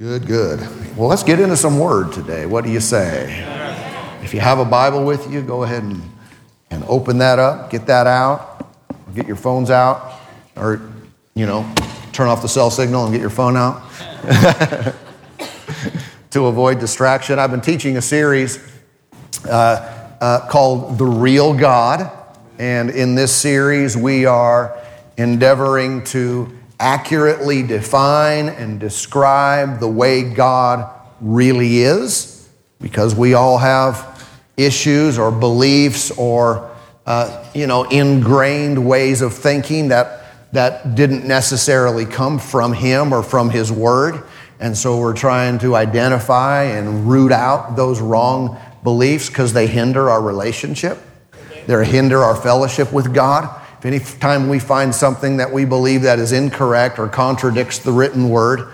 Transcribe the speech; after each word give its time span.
Good, 0.00 0.26
good. 0.26 0.60
Well, 0.96 1.08
let's 1.10 1.22
get 1.22 1.40
into 1.40 1.58
some 1.58 1.78
word 1.78 2.10
today. 2.14 2.46
What 2.46 2.64
do 2.64 2.70
you 2.70 2.80
say? 2.80 3.44
If 4.22 4.32
you 4.32 4.40
have 4.40 4.58
a 4.58 4.64
Bible 4.64 5.04
with 5.04 5.30
you, 5.30 5.42
go 5.42 5.62
ahead 5.62 5.82
and, 5.82 6.00
and 6.70 6.82
open 6.84 7.18
that 7.18 7.38
up, 7.38 7.68
get 7.68 7.84
that 7.88 8.06
out, 8.06 8.66
get 9.14 9.26
your 9.26 9.36
phones 9.36 9.70
out, 9.70 10.18
or, 10.56 10.80
you 11.34 11.44
know, 11.44 11.70
turn 12.12 12.28
off 12.28 12.40
the 12.40 12.48
cell 12.48 12.70
signal 12.70 13.04
and 13.04 13.12
get 13.12 13.20
your 13.20 13.28
phone 13.28 13.58
out 13.58 13.82
to 16.30 16.46
avoid 16.46 16.78
distraction. 16.78 17.38
I've 17.38 17.50
been 17.50 17.60
teaching 17.60 17.98
a 17.98 18.02
series 18.02 18.58
uh, 19.44 20.14
uh, 20.18 20.48
called 20.48 20.96
The 20.96 21.04
Real 21.04 21.52
God. 21.52 22.10
And 22.58 22.88
in 22.88 23.16
this 23.16 23.36
series, 23.36 23.98
we 23.98 24.24
are 24.24 24.78
endeavoring 25.18 26.04
to 26.04 26.58
accurately 26.80 27.62
define 27.62 28.48
and 28.48 28.80
describe 28.80 29.78
the 29.78 29.88
way 29.88 30.22
God 30.22 30.90
really 31.20 31.78
is, 31.80 32.48
because 32.80 33.14
we 33.14 33.34
all 33.34 33.58
have 33.58 34.26
issues 34.56 35.18
or 35.18 35.30
beliefs 35.30 36.10
or 36.12 36.70
uh, 37.06 37.46
you 37.54 37.66
know 37.66 37.84
ingrained 37.84 38.84
ways 38.86 39.20
of 39.20 39.34
thinking 39.34 39.88
that 39.88 40.16
that 40.52 40.94
didn't 40.96 41.26
necessarily 41.26 42.06
come 42.06 42.38
from 42.38 42.72
Him 42.72 43.12
or 43.12 43.22
from 43.22 43.50
His 43.50 43.70
Word, 43.70 44.24
and 44.58 44.76
so 44.76 44.98
we're 44.98 45.14
trying 45.14 45.58
to 45.58 45.76
identify 45.76 46.64
and 46.64 47.08
root 47.08 47.30
out 47.30 47.76
those 47.76 48.00
wrong 48.00 48.58
beliefs 48.82 49.28
because 49.28 49.52
they 49.52 49.66
hinder 49.66 50.10
our 50.10 50.22
relationship. 50.22 50.98
They 51.66 51.84
hinder 51.84 52.18
our 52.18 52.34
fellowship 52.34 52.92
with 52.92 53.14
God. 53.14 53.60
If 53.80 53.86
any 53.86 53.98
time 53.98 54.50
we 54.50 54.58
find 54.58 54.94
something 54.94 55.38
that 55.38 55.50
we 55.50 55.64
believe 55.64 56.02
that 56.02 56.18
is 56.18 56.32
incorrect 56.32 56.98
or 56.98 57.08
contradicts 57.08 57.78
the 57.78 57.92
written 57.92 58.28
word, 58.28 58.68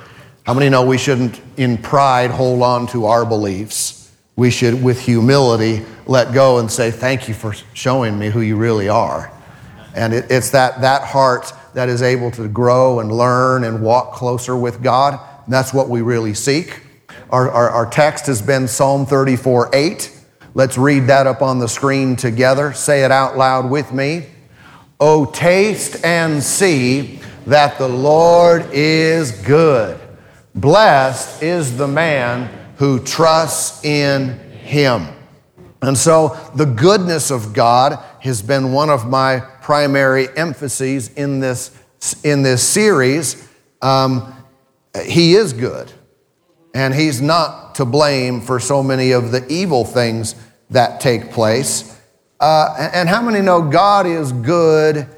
how 0.45 0.52
many 0.52 0.69
know 0.69 0.84
we 0.84 0.98
shouldn't, 0.98 1.41
in 1.56 1.79
pride, 1.79 2.32
hold 2.32 2.60
on 2.60 2.88
to 2.88 3.06
our 3.06 3.24
beliefs? 3.24 4.12
We 4.34 4.51
should, 4.51 4.82
with 4.82 5.01
humility, 5.01 5.84
let 6.09 6.34
go 6.34 6.59
and 6.59 6.68
say, 6.68 6.90
Thank 6.90 7.29
you 7.29 7.34
for 7.34 7.54
showing 7.73 8.18
me 8.18 8.30
who 8.30 8.40
you 8.40 8.57
really 8.57 8.88
are. 8.88 9.30
And 9.95 10.12
it, 10.12 10.27
it's 10.29 10.51
that, 10.51 10.80
that 10.80 11.02
heart 11.02 11.52
that 11.74 11.88
is 11.88 12.02
able 12.02 12.32
to 12.32 12.49
grow 12.49 12.99
and 12.99 13.12
learn 13.12 13.62
and 13.62 13.82
walk 13.82 14.12
closer 14.12 14.57
with 14.57 14.82
God. 14.82 15.21
That's 15.46 15.73
what 15.73 15.88
we 15.88 16.02
really 16.02 16.34
seek. 16.34 16.80
Our, 17.30 17.49
our, 17.49 17.71
our 17.71 17.87
text 17.88 18.27
has 18.27 18.43
been 18.43 18.66
Psalm 18.66 19.07
34 19.07 19.71
8. 19.73 20.21
Let's 20.54 20.77
read 20.77 21.07
that 21.07 21.29
up 21.29 21.43
on 21.43 21.60
the 21.60 21.68
screen 21.68 22.16
together. 22.16 22.73
Say 22.73 23.04
it 23.04 23.12
out 23.12 23.37
loud 23.37 23.71
with 23.71 23.93
me. 23.93 24.27
Oh, 24.99 25.27
taste 25.27 26.05
and 26.05 26.43
see 26.43 27.21
that 27.47 27.79
the 27.79 27.89
Lord 27.89 28.66
is 28.73 29.33
good. 29.33 30.01
Blessed 30.55 31.43
is 31.43 31.77
the 31.77 31.89
man 31.89 32.51
who 32.77 33.02
trusts 33.05 33.85
in 33.85 34.39
him. 34.51 35.09
And 35.83 35.97
so, 35.97 36.37
the 36.55 36.65
goodness 36.65 37.30
of 37.30 37.52
God 37.52 38.02
has 38.21 38.41
been 38.41 38.73
one 38.73 38.91
of 38.91 39.07
my 39.07 39.41
primary 39.61 40.29
emphases 40.37 41.13
in 41.15 41.41
this, 41.41 41.71
in 42.24 42.43
this 42.43 42.67
series. 42.67 43.47
Um, 43.83 44.35
he 45.05 45.35
is 45.35 45.52
good, 45.52 45.93
and 46.74 46.95
He's 46.95 47.21
not 47.21 47.74
to 47.77 47.85
blame 47.85 48.41
for 48.41 48.59
so 48.59 48.83
many 48.83 49.13
of 49.13 49.33
the 49.33 49.47
evil 49.49 49.85
things 49.85 50.35
that 50.71 51.01
take 51.01 51.30
place. 51.30 51.96
Uh, 52.38 52.90
and 52.92 53.09
how 53.09 53.23
many 53.23 53.40
know 53.40 53.62
God 53.62 54.06
is 54.06 54.32
good? 54.32 55.09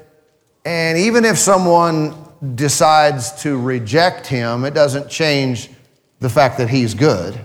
And 0.65 0.97
even 0.97 1.25
if 1.25 1.37
someone 1.37 2.15
decides 2.55 3.43
to 3.43 3.59
reject 3.59 4.27
him, 4.27 4.63
it 4.63 4.73
doesn't 4.73 5.09
change 5.09 5.69
the 6.19 6.29
fact 6.29 6.57
that 6.57 6.69
he's 6.69 6.93
good. 6.93 7.39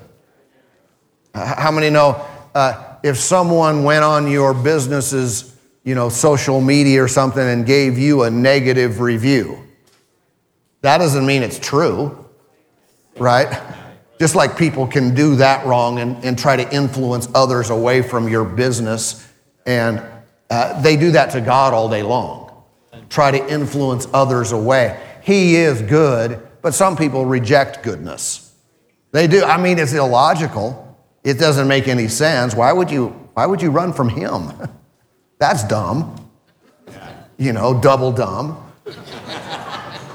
How 1.35 1.73
many 1.73 1.91
know 1.91 2.25
uh, 2.55 2.97
if 3.03 3.17
someone 3.19 3.83
went 3.83 4.05
on 4.05 4.31
your 4.31 4.55
business's, 4.55 5.57
you 5.83 5.97
know, 5.97 6.09
social 6.09 6.61
media 6.61 7.03
or 7.03 7.09
something 7.09 7.43
and 7.43 7.67
gave 7.67 7.99
you 7.99 8.23
a 8.23 8.31
negative 8.31 9.01
review, 9.01 9.59
that 10.83 10.99
doesn't 10.99 11.27
mean 11.27 11.43
it's 11.43 11.59
true, 11.59 12.29
right? 13.17 13.61
Just 14.21 14.37
like 14.37 14.57
people 14.57 14.87
can 14.87 15.13
do 15.15 15.35
that 15.37 15.67
wrong 15.67 15.99
and, 15.99 16.25
and 16.25 16.39
try 16.39 16.55
to 16.55 16.75
influence 16.75 17.29
others 17.35 17.71
away 17.71 18.01
from 18.03 18.29
your 18.29 18.45
business 18.45 19.29
and 19.67 20.03
uh, 20.51 20.81
they 20.83 20.97
do 20.97 21.11
that 21.13 21.31
to 21.31 21.41
God 21.41 21.73
all 21.75 21.89
day 21.89 22.03
long, 22.03 22.63
try 23.09 23.31
to 23.31 23.49
influence 23.53 24.07
others 24.13 24.53
away. 24.53 25.01
He 25.23 25.57
is 25.57 25.81
good, 25.83 26.41
but 26.63 26.75
some 26.75 26.97
people 26.97 27.25
reject 27.25 27.83
goodness. 27.83 28.53
They 29.13 29.27
do. 29.27 29.45
I 29.45 29.57
mean, 29.57 29.79
it's 29.79 29.93
illogical. 29.93 30.99
It 31.23 31.39
doesn't 31.39 31.69
make 31.69 31.89
any 31.89 32.09
sense. 32.09 32.55
Why 32.55 32.73
would 32.73 32.91
you, 32.91 33.09
why 33.35 33.47
would 33.47 33.63
you 33.63 33.71
run 33.71 33.93
from 33.93 34.09
Him? 34.09 34.53
That's 35.39 35.65
dumb. 35.65 36.17
You 37.37 37.53
know, 37.53 37.81
double 37.81 38.13
dumb. 38.13 38.61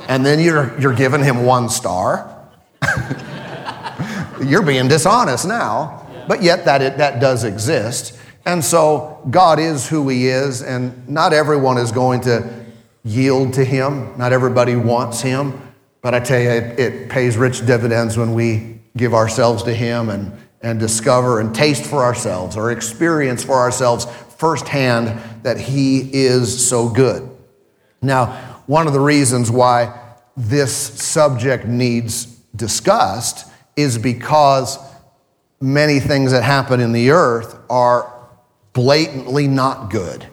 And 0.07 0.25
then 0.25 0.39
you're, 0.39 0.79
you're 0.79 0.93
giving 0.93 1.23
Him 1.23 1.45
one 1.45 1.69
star. 1.69 2.35
you're 4.43 4.63
being 4.63 4.87
dishonest 4.87 5.47
now. 5.47 6.05
But 6.27 6.43
yet, 6.43 6.65
that, 6.65 6.81
it, 6.81 6.97
that 6.97 7.19
does 7.19 7.43
exist. 7.43 8.17
And 8.45 8.63
so 8.63 9.21
God 9.29 9.59
is 9.59 9.87
who 9.87 10.07
He 10.09 10.27
is, 10.27 10.61
and 10.61 11.07
not 11.07 11.33
everyone 11.33 11.77
is 11.77 11.91
going 11.91 12.21
to 12.21 12.65
yield 13.03 13.53
to 13.53 13.65
Him. 13.65 14.17
Not 14.17 14.33
everybody 14.33 14.75
wants 14.75 15.21
Him. 15.21 15.61
But 16.01 16.13
I 16.15 16.19
tell 16.19 16.39
you, 16.39 16.49
it, 16.49 16.79
it 16.79 17.09
pays 17.09 17.37
rich 17.37 17.65
dividends 17.65 18.17
when 18.17 18.33
we 18.33 18.79
give 18.95 19.13
ourselves 19.13 19.63
to 19.63 19.73
Him 19.73 20.09
and, 20.09 20.31
and 20.61 20.79
discover 20.79 21.39
and 21.39 21.53
taste 21.53 21.85
for 21.85 22.03
ourselves 22.03 22.55
or 22.55 22.71
experience 22.71 23.43
for 23.43 23.55
ourselves 23.55 24.05
firsthand 24.37 25.19
that 25.43 25.59
He 25.59 26.09
is 26.13 26.67
so 26.67 26.89
good. 26.89 27.29
Now, 28.01 28.27
one 28.65 28.87
of 28.87 28.93
the 28.93 28.99
reasons 28.99 29.51
why 29.51 29.97
this 30.37 30.73
subject 30.73 31.65
needs 31.65 32.25
discussed 32.55 33.51
is 33.75 33.97
because 33.97 34.77
many 35.59 35.99
things 35.99 36.31
that 36.31 36.43
happen 36.43 36.79
in 36.79 36.93
the 36.93 37.11
earth 37.11 37.59
are 37.69 38.18
blatantly 38.73 39.47
not 39.47 39.89
good. 39.89 40.25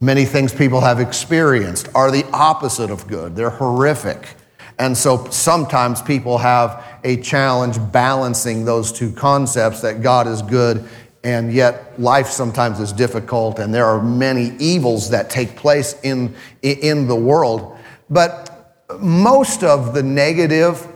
Many 0.00 0.24
things 0.24 0.54
people 0.54 0.80
have 0.80 0.98
experienced 0.98 1.88
are 1.94 2.10
the 2.10 2.24
opposite 2.32 2.90
of 2.90 3.06
good, 3.06 3.36
they're 3.36 3.50
horrific. 3.50 4.36
And 4.78 4.96
so 4.96 5.28
sometimes 5.28 6.00
people 6.00 6.38
have 6.38 6.82
a 7.04 7.18
challenge 7.18 7.76
balancing 7.92 8.64
those 8.64 8.92
two 8.92 9.12
concepts 9.12 9.82
that 9.82 10.00
God 10.00 10.26
is 10.26 10.40
good 10.40 10.88
and 11.22 11.52
yet 11.52 12.00
life 12.00 12.28
sometimes 12.28 12.80
is 12.80 12.94
difficult 12.94 13.58
and 13.58 13.74
there 13.74 13.84
are 13.84 14.02
many 14.02 14.56
evils 14.58 15.10
that 15.10 15.28
take 15.28 15.54
place 15.54 16.00
in, 16.02 16.34
in 16.62 17.08
the 17.08 17.14
world. 17.14 17.76
But 18.08 18.86
most 18.98 19.62
of 19.62 19.92
the 19.92 20.02
negative 20.02 20.86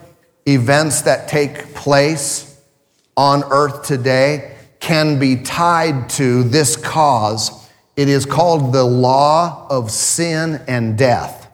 events 0.47 1.03
that 1.03 1.29
take 1.29 1.75
place 1.75 2.59
on 3.19 3.45
earth 3.51 3.85
today 3.85 4.54
can 4.81 5.19
be 5.19 5.37
tied 5.37 6.09
to 6.11 6.43
this 6.45 6.77
cause. 6.77 7.71
It 7.97 8.09
is 8.09 8.27
called 8.27 8.73
the 8.73 8.85
law 8.85 9.67
of 9.71 9.91
sin 9.91 10.61
and 10.67 10.99
death. 10.99 11.51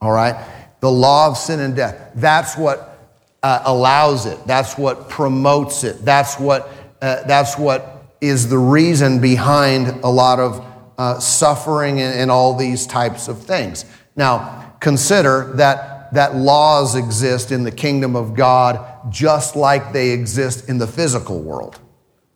All 0.00 0.12
right? 0.12 0.36
The 0.80 0.90
law 0.90 1.28
of 1.28 1.38
sin 1.38 1.60
and 1.60 1.74
death. 1.74 2.12
That's 2.14 2.56
what 2.56 2.98
uh, 3.42 3.62
allows 3.64 4.26
it. 4.26 4.38
That's 4.46 4.78
what 4.78 5.08
promotes 5.08 5.84
it. 5.84 6.04
That's 6.04 6.38
what, 6.38 6.68
uh, 7.02 7.24
that's 7.24 7.58
what 7.58 8.14
is 8.20 8.48
the 8.48 8.58
reason 8.58 9.20
behind 9.20 9.88
a 10.02 10.08
lot 10.08 10.38
of 10.38 10.64
uh, 10.96 11.18
suffering 11.18 12.00
and, 12.00 12.18
and 12.18 12.30
all 12.30 12.56
these 12.56 12.86
types 12.86 13.28
of 13.28 13.42
things. 13.42 13.84
Now, 14.16 14.76
consider 14.80 15.52
that, 15.56 16.12
that 16.14 16.36
laws 16.36 16.94
exist 16.94 17.50
in 17.50 17.64
the 17.64 17.72
kingdom 17.72 18.16
of 18.16 18.34
God 18.34 18.80
just 19.10 19.56
like 19.56 19.92
they 19.92 20.10
exist 20.10 20.68
in 20.68 20.78
the 20.78 20.86
physical 20.86 21.40
world. 21.40 21.78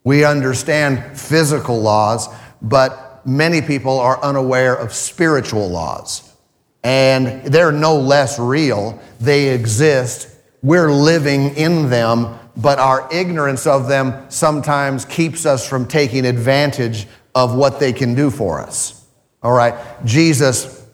We 0.09 0.25
understand 0.25 1.21
physical 1.21 1.83
laws, 1.83 2.35
but 2.63 3.21
many 3.27 3.61
people 3.61 4.01
are 4.01 4.19
unaware 4.23 4.75
of 4.75 4.95
spiritual 4.95 5.69
laws. 5.69 6.35
And 6.83 7.45
they're 7.45 7.73
no 7.73 7.99
less 8.01 8.39
real. 8.39 8.99
They 9.21 9.51
exist. 9.51 10.35
We're 10.63 10.91
living 10.91 11.55
in 11.57 11.91
them, 11.91 12.39
but 12.57 12.79
our 12.79 13.07
ignorance 13.13 13.67
of 13.67 13.87
them 13.87 14.31
sometimes 14.31 15.05
keeps 15.05 15.45
us 15.45 15.69
from 15.69 15.87
taking 15.87 16.25
advantage 16.25 17.07
of 17.35 17.55
what 17.55 17.79
they 17.79 17.93
can 17.93 18.15
do 18.15 18.31
for 18.31 18.63
us. 18.63 19.05
All 19.43 19.53
right? 19.53 19.75
Jesus 20.07 20.87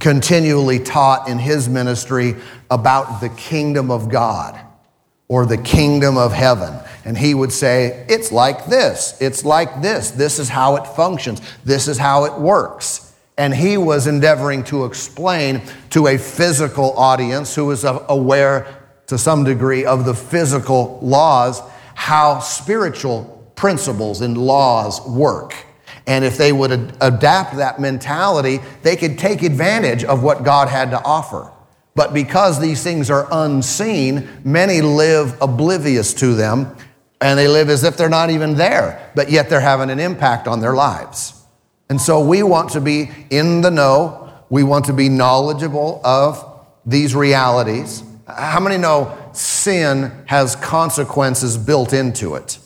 continually 0.00 0.80
taught 0.80 1.28
in 1.28 1.38
his 1.38 1.68
ministry 1.68 2.34
about 2.72 3.20
the 3.20 3.28
kingdom 3.28 3.92
of 3.92 4.08
God 4.08 4.58
or 5.28 5.46
the 5.46 5.58
kingdom 5.58 6.16
of 6.16 6.32
heaven. 6.32 6.74
And 7.08 7.16
he 7.16 7.32
would 7.32 7.52
say, 7.52 8.04
It's 8.06 8.30
like 8.32 8.66
this, 8.66 9.16
it's 9.18 9.42
like 9.42 9.80
this, 9.80 10.10
this 10.10 10.38
is 10.38 10.50
how 10.50 10.76
it 10.76 10.86
functions, 10.86 11.40
this 11.64 11.88
is 11.88 11.96
how 11.96 12.26
it 12.26 12.34
works. 12.34 13.14
And 13.38 13.54
he 13.54 13.78
was 13.78 14.06
endeavoring 14.06 14.62
to 14.64 14.84
explain 14.84 15.62
to 15.88 16.08
a 16.08 16.18
physical 16.18 16.92
audience 16.98 17.54
who 17.54 17.64
was 17.64 17.86
aware 17.86 18.66
to 19.06 19.16
some 19.16 19.42
degree 19.42 19.86
of 19.86 20.04
the 20.04 20.12
physical 20.12 20.98
laws, 21.00 21.62
how 21.94 22.40
spiritual 22.40 23.50
principles 23.56 24.20
and 24.20 24.36
laws 24.36 25.00
work. 25.08 25.54
And 26.06 26.26
if 26.26 26.36
they 26.36 26.52
would 26.52 26.72
ad- 26.72 26.96
adapt 27.00 27.56
that 27.56 27.80
mentality, 27.80 28.60
they 28.82 28.96
could 28.96 29.18
take 29.18 29.42
advantage 29.42 30.04
of 30.04 30.22
what 30.22 30.44
God 30.44 30.68
had 30.68 30.90
to 30.90 31.02
offer. 31.02 31.50
But 31.94 32.12
because 32.12 32.60
these 32.60 32.82
things 32.82 33.08
are 33.10 33.26
unseen, 33.32 34.28
many 34.44 34.82
live 34.82 35.40
oblivious 35.40 36.12
to 36.14 36.34
them 36.34 36.76
and 37.20 37.38
they 37.38 37.48
live 37.48 37.68
as 37.68 37.84
if 37.84 37.96
they're 37.96 38.08
not 38.08 38.30
even 38.30 38.54
there, 38.54 39.10
but 39.14 39.30
yet 39.30 39.48
they're 39.48 39.60
having 39.60 39.90
an 39.90 39.98
impact 39.98 40.46
on 40.46 40.60
their 40.60 40.74
lives. 40.74 41.34
And 41.90 42.00
so 42.00 42.24
we 42.24 42.42
want 42.42 42.70
to 42.70 42.80
be 42.80 43.10
in 43.30 43.60
the 43.60 43.70
know, 43.70 44.32
we 44.50 44.62
want 44.62 44.84
to 44.86 44.92
be 44.92 45.08
knowledgeable 45.08 46.00
of 46.04 46.44
these 46.86 47.14
realities. 47.14 48.02
How 48.26 48.60
many 48.60 48.78
know 48.78 49.16
sin 49.32 50.12
has 50.26 50.54
consequences 50.56 51.56
built 51.56 51.92
into 51.92 52.34
it? 52.34 52.58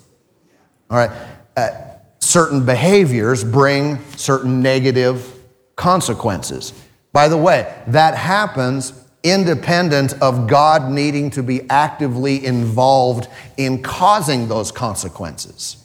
All 0.91 0.99
right. 0.99 1.11
Uh, 1.57 1.71
certain 2.19 2.65
behaviors 2.67 3.45
bring 3.45 3.99
certain 4.17 4.61
negative 4.63 5.39
consequences. 5.77 6.73
By 7.13 7.29
the 7.29 7.37
way, 7.37 7.73
that 7.89 8.15
happens 8.15 8.93
independent 9.23 10.15
of 10.21 10.49
God 10.49 10.91
needing 10.91 11.31
to 11.31 11.43
be 11.43 11.69
actively 11.71 12.45
involved 12.45 13.29
in 13.57 13.83
causing 13.83 14.49
those 14.49 14.73
consequences. 14.73 15.77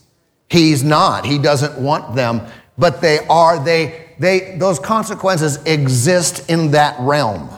He's 0.48 0.82
not. 0.82 1.24
He 1.24 1.38
doesn't 1.38 1.78
want 1.78 2.14
them, 2.14 2.42
but 2.76 3.00
they 3.00 3.18
are 3.28 3.62
they 3.62 4.06
they 4.18 4.56
those 4.56 4.78
consequences 4.78 5.62
exist 5.64 6.48
in 6.50 6.72
that 6.72 6.98
realm. 7.00 7.50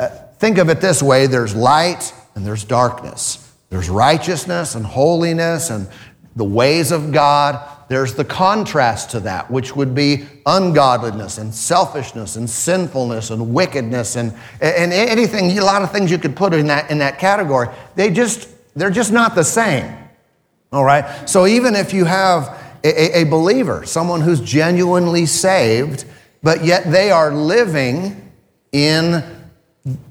Uh, 0.00 0.08
think 0.38 0.58
of 0.58 0.68
it 0.68 0.80
this 0.80 1.02
way, 1.02 1.26
there's 1.26 1.54
light 1.54 2.12
and 2.34 2.46
there's 2.46 2.64
darkness. 2.64 3.38
There's 3.68 3.88
righteousness 3.88 4.74
and 4.74 4.84
holiness 4.84 5.70
and 5.70 5.88
the 6.34 6.44
ways 6.44 6.92
of 6.92 7.12
God 7.12 7.68
there's 7.92 8.14
the 8.14 8.24
contrast 8.24 9.10
to 9.10 9.20
that, 9.20 9.50
which 9.50 9.76
would 9.76 9.94
be 9.94 10.24
ungodliness 10.46 11.36
and 11.36 11.54
selfishness 11.54 12.36
and 12.36 12.48
sinfulness 12.48 13.30
and 13.30 13.52
wickedness 13.52 14.16
and, 14.16 14.32
and 14.60 14.92
anything, 14.92 15.56
a 15.58 15.64
lot 15.64 15.82
of 15.82 15.92
things 15.92 16.10
you 16.10 16.18
could 16.18 16.34
put 16.34 16.54
in 16.54 16.66
that, 16.68 16.90
in 16.90 16.98
that 16.98 17.18
category. 17.18 17.68
They 17.94 18.10
just, 18.10 18.48
they're 18.74 18.90
just 18.90 19.12
not 19.12 19.34
the 19.34 19.44
same. 19.44 19.94
All 20.72 20.84
right? 20.84 21.28
So 21.28 21.46
even 21.46 21.76
if 21.76 21.92
you 21.92 22.06
have 22.06 22.58
a, 22.82 23.20
a 23.20 23.24
believer, 23.24 23.84
someone 23.84 24.22
who's 24.22 24.40
genuinely 24.40 25.26
saved, 25.26 26.06
but 26.42 26.64
yet 26.64 26.90
they 26.90 27.10
are 27.10 27.30
living 27.30 28.32
in 28.72 29.22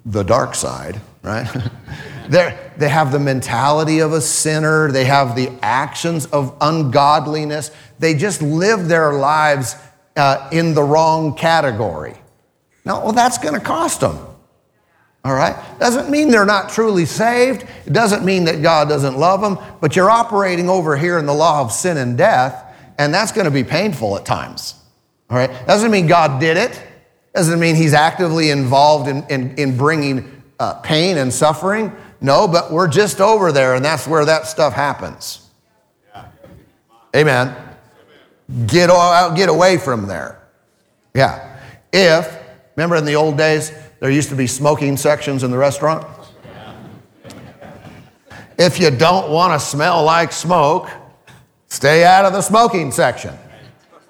the 0.06 0.24
dark 0.24 0.54
side, 0.54 1.02
right? 1.24 1.48
They're, 2.30 2.74
they 2.78 2.90
have 2.90 3.12
the 3.12 3.20
mentality 3.20 4.00
of 4.00 4.14
a 4.14 4.22
sinner, 4.22 4.92
they 4.92 5.06
have 5.06 5.36
the 5.36 5.52
actions 5.62 6.26
of 6.28 6.56
ungodliness. 6.62 7.72
They 8.00 8.14
just 8.14 8.42
live 8.42 8.88
their 8.88 9.14
lives 9.14 9.76
uh, 10.16 10.50
in 10.52 10.74
the 10.74 10.84
wrong 10.84 11.36
category. 11.36 12.16
Now, 12.86 13.04
well, 13.04 13.14
that's 13.14 13.38
going 13.38 13.54
to 13.54 13.60
cost 13.60 14.02
them. 14.02 14.18
All 15.24 15.34
right? 15.34 15.56
Doesn't 15.80 16.10
mean 16.10 16.30
they're 16.30 16.46
not 16.46 16.70
truly 16.70 17.06
saved. 17.06 17.66
It 17.86 17.94
doesn't 17.94 18.26
mean 18.26 18.46
that 18.46 18.62
God 18.62 18.90
doesn't 18.90 19.18
love 19.18 19.42
them, 19.42 19.58
but 19.80 19.96
you're 19.96 20.10
operating 20.10 20.70
over 20.70 20.98
here 20.98 21.20
in 21.20 21.26
the 21.26 21.34
law 21.34 21.62
of 21.62 21.72
sin 21.72 21.98
and 21.98 22.18
death, 22.18 22.76
and 22.98 23.14
that's 23.14 23.32
going 23.32 23.46
to 23.46 23.52
be 23.52 23.64
painful 23.64 24.18
at 24.18 24.26
times. 24.26 24.76
All 25.30 25.38
right? 25.38 25.52
Doesn't 25.68 25.92
mean 25.92 26.08
God 26.08 26.40
did 26.40 26.58
it. 26.58 26.82
Doesn't 27.36 27.60
mean 27.60 27.76
He's 27.76 27.94
actively 27.94 28.50
involved 28.50 29.08
in, 29.08 29.24
in, 29.30 29.56
in 29.58 29.78
bringing 29.78 30.42
uh, 30.60 30.76
pain 30.76 31.18
and 31.18 31.32
suffering, 31.34 31.96
no, 32.22 32.48
but 32.48 32.72
we're 32.72 32.88
just 32.88 33.20
over 33.20 33.52
there, 33.52 33.74
and 33.74 33.84
that's 33.84 34.08
where 34.08 34.24
that 34.26 34.46
stuff 34.46 34.74
happens. 34.74 35.50
Amen. 37.16 37.56
Get 38.68 38.92
out, 38.92 39.36
get 39.36 39.50
away 39.50 39.78
from 39.78 40.08
there. 40.08 40.40
Yeah. 41.16 41.60
If, 41.92 42.38
remember 42.76 42.96
in 42.96 43.06
the 43.06 43.16
old 43.16 43.38
days, 43.38 43.72
there 44.00 44.12
used 44.12 44.30
to 44.30 44.36
be 44.36 44.46
smoking 44.46 44.98
sections 44.98 45.44
in 45.44 45.50
the 45.50 45.58
restaurant? 45.58 46.06
If 48.58 48.80
you 48.80 48.92
don't 48.92 49.32
want 49.32 49.60
to 49.60 49.66
smell 49.66 50.04
like 50.04 50.32
smoke, 50.32 50.90
stay 51.70 52.04
out 52.04 52.26
of 52.26 52.34
the 52.34 52.42
smoking 52.42 52.92
section. 52.92 53.36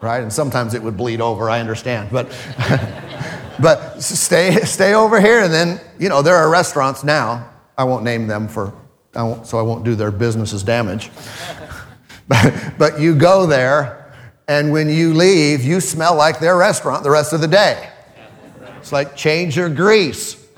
Right? 0.02 0.22
And 0.22 0.34
sometimes 0.34 0.74
it 0.74 0.84
would 0.84 0.98
bleed 0.98 1.22
over, 1.22 1.50
I 1.50 1.62
understand. 1.62 2.10
But 2.12 2.28
but 3.60 4.02
stay 4.02 4.60
stay 4.62 4.94
over 4.96 5.22
here 5.22 5.42
and 5.42 5.54
then, 5.54 5.80
you 6.00 6.10
know, 6.10 6.22
there 6.22 6.36
are 6.36 6.50
restaurants 6.50 7.04
now 7.04 7.51
I 7.82 7.84
won't 7.84 8.04
name 8.04 8.28
them 8.28 8.48
for, 8.48 8.76
I 9.16 9.24
won't, 9.24 9.48
so 9.48 9.58
I 9.58 9.64
won't 9.64 9.84
do 9.84 9.96
their 9.96 10.12
business's 10.12 10.62
damage. 10.62 11.10
but, 12.28 12.54
but 12.78 13.00
you 13.00 13.16
go 13.16 13.48
there, 13.48 14.14
and 14.48 14.72
when 14.72 14.88
you 14.88 15.16
leave, 15.16 15.64
you 15.64 15.82
smell 15.82 16.16
like 16.16 16.40
their 16.40 16.56
restaurant 16.56 17.02
the 17.04 17.10
rest 17.10 17.34
of 17.34 17.42
the 17.42 17.48
day. 17.48 17.90
It's 18.78 18.92
like 18.92 19.16
change 19.16 19.58
your 19.58 19.68
grease. 19.68 20.36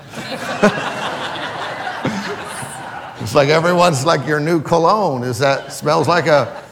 it's 3.20 3.34
like 3.34 3.48
everyone's 3.48 4.04
like 4.04 4.26
your 4.26 4.38
new 4.38 4.60
cologne. 4.60 5.22
Is 5.22 5.38
that 5.38 5.72
smells 5.72 6.06
like 6.06 6.26
a 6.26 6.62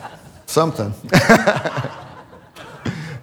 something? 0.45 0.91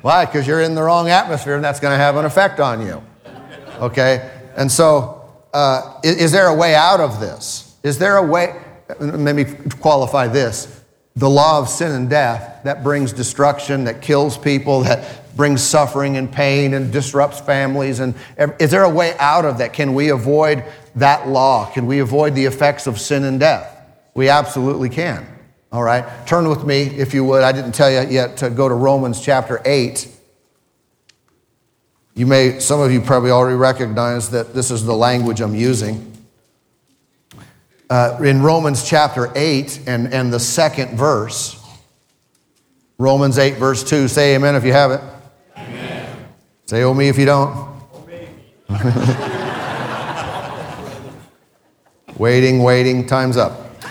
Why? 0.01 0.25
Because 0.25 0.47
you're 0.47 0.61
in 0.61 0.73
the 0.73 0.81
wrong 0.81 1.09
atmosphere, 1.09 1.53
and 1.53 1.63
that's 1.63 1.79
going 1.79 1.93
to 1.93 2.03
have 2.03 2.15
an 2.15 2.25
effect 2.25 2.59
on 2.59 2.83
you. 2.83 3.03
Okay, 3.79 4.31
and 4.55 4.71
so 4.71 5.19
uh, 5.54 6.00
is, 6.04 6.18
is 6.18 6.31
there 6.31 6.48
a 6.48 6.54
way 6.54 6.75
out 6.75 7.00
of 7.00 7.19
this? 7.19 7.75
Is 7.84 7.98
there 7.98 8.18
a 8.18 8.24
way? 8.24 8.60
Let 9.00 9.36
me 9.36 9.46
qualify 9.80 10.28
this. 10.28 10.84
The 11.16 11.30
law 11.30 11.60
of 11.60 11.69
sin 11.69 11.92
and 11.92 12.10
death 12.10 12.63
that 12.63 12.84
brings 12.84 13.13
destruction, 13.13 13.86
that 13.86 14.01
kills 14.01 14.38
people, 14.38 14.81
that 14.81 15.36
brings 15.36 15.62
suffering 15.62 16.18
and 16.18 16.31
pain 16.31 16.74
and 16.74 16.92
disrupts 16.92 17.40
families. 17.40 18.00
And 18.00 18.16
is 18.60 18.72
there 18.72 18.84
a 18.84 18.90
way 18.90 19.16
out 19.19 19.46
of 19.46 19.57
that? 19.60 19.74
Can 19.74 19.94
we 19.94 20.10
avoid 20.10 20.63
that 20.96 21.28
law? 21.28 21.72
Can 21.72 21.88
we 21.88 22.00
avoid 22.00 22.36
the 22.36 22.46
effects 22.46 22.88
of 22.88 23.00
sin 23.00 23.24
and 23.24 23.40
death? 23.40 23.75
We 24.13 24.30
absolutely 24.30 24.90
can. 24.90 25.28
All 25.72 25.84
right. 25.84 26.06
Turn 26.25 26.50
with 26.50 26.66
me, 26.66 26.81
if 26.81 27.13
you 27.13 27.24
would. 27.25 27.44
I 27.44 27.51
didn't 27.51 27.74
tell 27.74 27.92
you 27.92 28.10
yet 28.10 28.38
to 28.38 28.50
go 28.50 28.68
to 28.68 28.75
Romans 28.75 29.22
chapter 29.22 29.62
8. 29.63 30.07
You 32.15 32.25
may, 32.25 32.59
some 32.59 32.81
of 32.81 32.91
you 32.91 33.01
probably 33.01 33.31
already 33.31 33.56
recognize 33.56 34.31
that 34.31 34.53
this 34.53 34.71
is 34.71 34.83
the 34.83 34.95
language 34.95 35.41
I'm 35.41 35.56
using. 35.56 36.06
Uh, 37.89 38.19
in 38.23 38.41
Romans 38.41 38.88
chapter 38.88 39.31
8 39.35 39.81
and, 39.88 40.13
and 40.13 40.31
the 40.31 40.39
second 40.39 40.98
verse, 40.98 41.55
Romans 42.98 43.38
8, 43.38 43.55
verse 43.55 43.84
2, 43.84 44.07
say 44.07 44.36
amen 44.36 44.55
if 44.55 44.63
you 44.63 44.74
have 44.74 44.91
it. 44.91 45.01
Amen. 45.57 46.27
Say 46.65 46.84
oh 46.84 46.93
me 46.93 47.07
if 47.07 47.17
you 47.17 47.25
don't. 47.25 47.69
waiting, 52.17 52.62
waiting, 52.62 53.07
time's 53.07 53.38
up. 53.38 53.81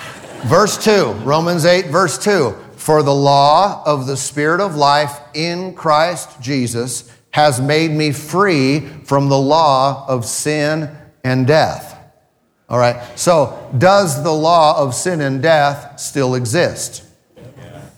Verse 0.42 0.82
2, 0.84 1.12
Romans 1.24 1.64
8, 1.64 1.86
verse 1.86 2.18
2. 2.18 2.54
For 2.76 3.02
the 3.02 3.14
law 3.14 3.82
of 3.84 4.06
the 4.06 4.16
Spirit 4.16 4.60
of 4.60 4.76
life 4.76 5.18
in 5.34 5.74
Christ 5.74 6.40
Jesus 6.40 7.12
has 7.38 7.60
made 7.60 7.92
me 7.92 8.10
free 8.10 8.80
from 9.04 9.28
the 9.28 9.38
law 9.38 10.04
of 10.08 10.24
sin 10.24 10.90
and 11.22 11.46
death. 11.46 11.96
All 12.68 12.80
right, 12.80 13.00
so 13.16 13.72
does 13.78 14.24
the 14.24 14.32
law 14.32 14.76
of 14.76 14.92
sin 14.92 15.20
and 15.20 15.40
death 15.40 16.00
still 16.00 16.34
exist? 16.34 17.04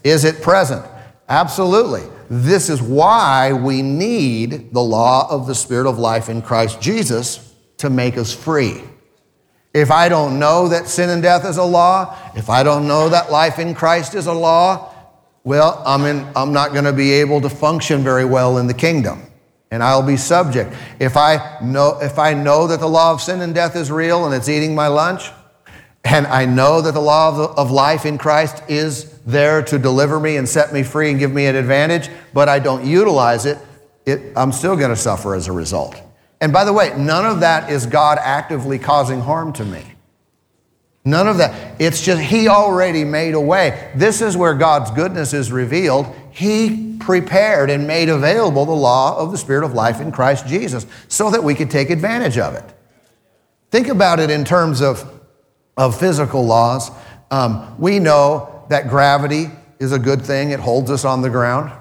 Is 0.05 0.27
it 0.27 0.43
present? 0.43 0.85
Absolutely. 1.27 2.03
This 2.29 2.69
is 2.69 2.83
why 2.83 3.55
we 3.55 3.81
need 3.81 4.75
the 4.75 4.83
law 4.83 5.27
of 5.31 5.47
the 5.47 5.55
Spirit 5.55 5.89
of 5.89 5.99
life 5.99 6.29
in 6.29 6.43
Christ 6.43 6.79
Jesus 6.79 7.55
to 7.79 7.89
make 7.89 8.19
us 8.19 8.35
free. 8.35 8.83
If 9.73 9.91
I 9.91 10.11
don't 10.11 10.39
know 10.39 10.69
that 10.69 10.87
sin 10.87 11.09
and 11.09 11.23
death 11.23 11.47
is 11.47 11.57
a 11.57 11.65
law, 11.65 12.15
if 12.37 12.51
I 12.51 12.63
don't 12.63 12.87
know 12.87 13.09
that 13.09 13.33
life 13.33 13.59
in 13.59 13.75
Christ 13.75 14.15
is 14.15 14.27
a 14.27 14.35
law, 14.35 14.95
well, 15.45 15.83
I'm, 15.87 16.05
in, 16.05 16.29
I'm 16.37 16.53
not 16.53 16.73
going 16.73 16.85
to 16.85 16.93
be 16.93 17.13
able 17.13 17.41
to 17.41 17.49
function 17.49 18.03
very 18.03 18.27
well 18.27 18.59
in 18.59 18.67
the 18.67 18.75
kingdom. 18.75 19.23
And 19.71 19.83
I'll 19.83 20.03
be 20.03 20.17
subject. 20.17 20.75
If 20.99 21.17
I, 21.17 21.59
know, 21.63 21.99
if 22.01 22.19
I 22.19 22.35
know 22.35 22.67
that 22.67 22.81
the 22.81 22.89
law 22.89 23.13
of 23.13 23.21
sin 23.21 23.41
and 23.41 23.55
death 23.55 23.77
is 23.77 23.91
real 23.91 24.27
and 24.27 24.35
it's 24.35 24.49
eating 24.49 24.75
my 24.75 24.89
lunch, 24.89 25.31
and 26.05 26.27
I 26.27 26.45
know 26.47 26.81
that 26.81 26.93
the 26.93 27.01
law 27.01 27.29
of, 27.29 27.59
of 27.59 27.71
life 27.71 28.07
in 28.07 28.19
Christ 28.19 28.63
is 28.69 29.19
there 29.27 29.63
to 29.63 29.79
deliver 29.79 30.19
me 30.19 30.37
and 30.37 30.49
set 30.49 30.73
me 30.73 30.83
free 30.83 31.11
and 31.11 31.19
give 31.19 31.33
me 31.33 31.47
an 31.47 31.57
advantage, 31.57 32.09
but 32.33 32.49
I 32.49 32.59
don't 32.59 32.85
utilize 32.85 33.47
it, 33.47 33.59
it 34.07 34.33
I'm 34.35 34.51
still 34.51 34.77
going 34.77 34.91
to 34.91 34.97
suffer 34.97 35.35
as 35.35 35.47
a 35.47 35.53
result. 35.53 35.95
And 36.41 36.53
by 36.53 36.65
the 36.65 36.73
way, 36.73 36.95
none 36.97 37.27
of 37.27 37.41
that 37.41 37.71
is 37.71 37.87
God 37.87 38.19
actively 38.21 38.79
causing 38.79 39.21
harm 39.21 39.53
to 39.55 39.65
me. 39.65 39.85
None 41.05 41.29
of 41.29 41.39
that. 41.39 41.81
It's 41.81 42.03
just 42.03 42.21
He 42.21 42.49
already 42.49 43.05
made 43.05 43.35
a 43.35 43.41
way. 43.41 43.93
This 43.95 44.21
is 44.21 44.37
where 44.37 44.55
God's 44.55 44.91
goodness 44.91 45.33
is 45.33 45.51
revealed. 45.53 46.07
He 46.41 46.97
prepared 47.01 47.69
and 47.69 47.87
made 47.87 48.09
available 48.09 48.65
the 48.65 48.73
law 48.73 49.19
of 49.19 49.31
the 49.31 49.37
Spirit 49.37 49.63
of 49.63 49.75
life 49.75 50.01
in 50.01 50.11
Christ 50.11 50.47
Jesus 50.47 50.87
so 51.07 51.31
that 51.31 51.45
we 51.45 51.55
could 51.55 51.71
take 51.71 51.91
advantage 51.91 52.39
of 52.39 52.55
it. 52.55 52.65
Think 53.71 53.89
about 53.89 54.21
it 54.21 54.31
in 54.31 54.47
terms 54.47 54.81
of 54.81 55.21
of 55.77 56.01
physical 56.01 56.47
laws. 56.47 56.91
Um, 57.31 57.79
we 57.79 57.99
know 57.99 58.65
that 58.71 58.89
gravity 58.89 59.51
is 59.79 59.93
a 59.93 59.99
good 59.99 60.23
thing, 60.23 60.51
it 60.51 60.61
holds 60.61 60.91
us 60.91 61.05
on 61.05 61.21
the 61.21 61.29
ground, 61.29 61.73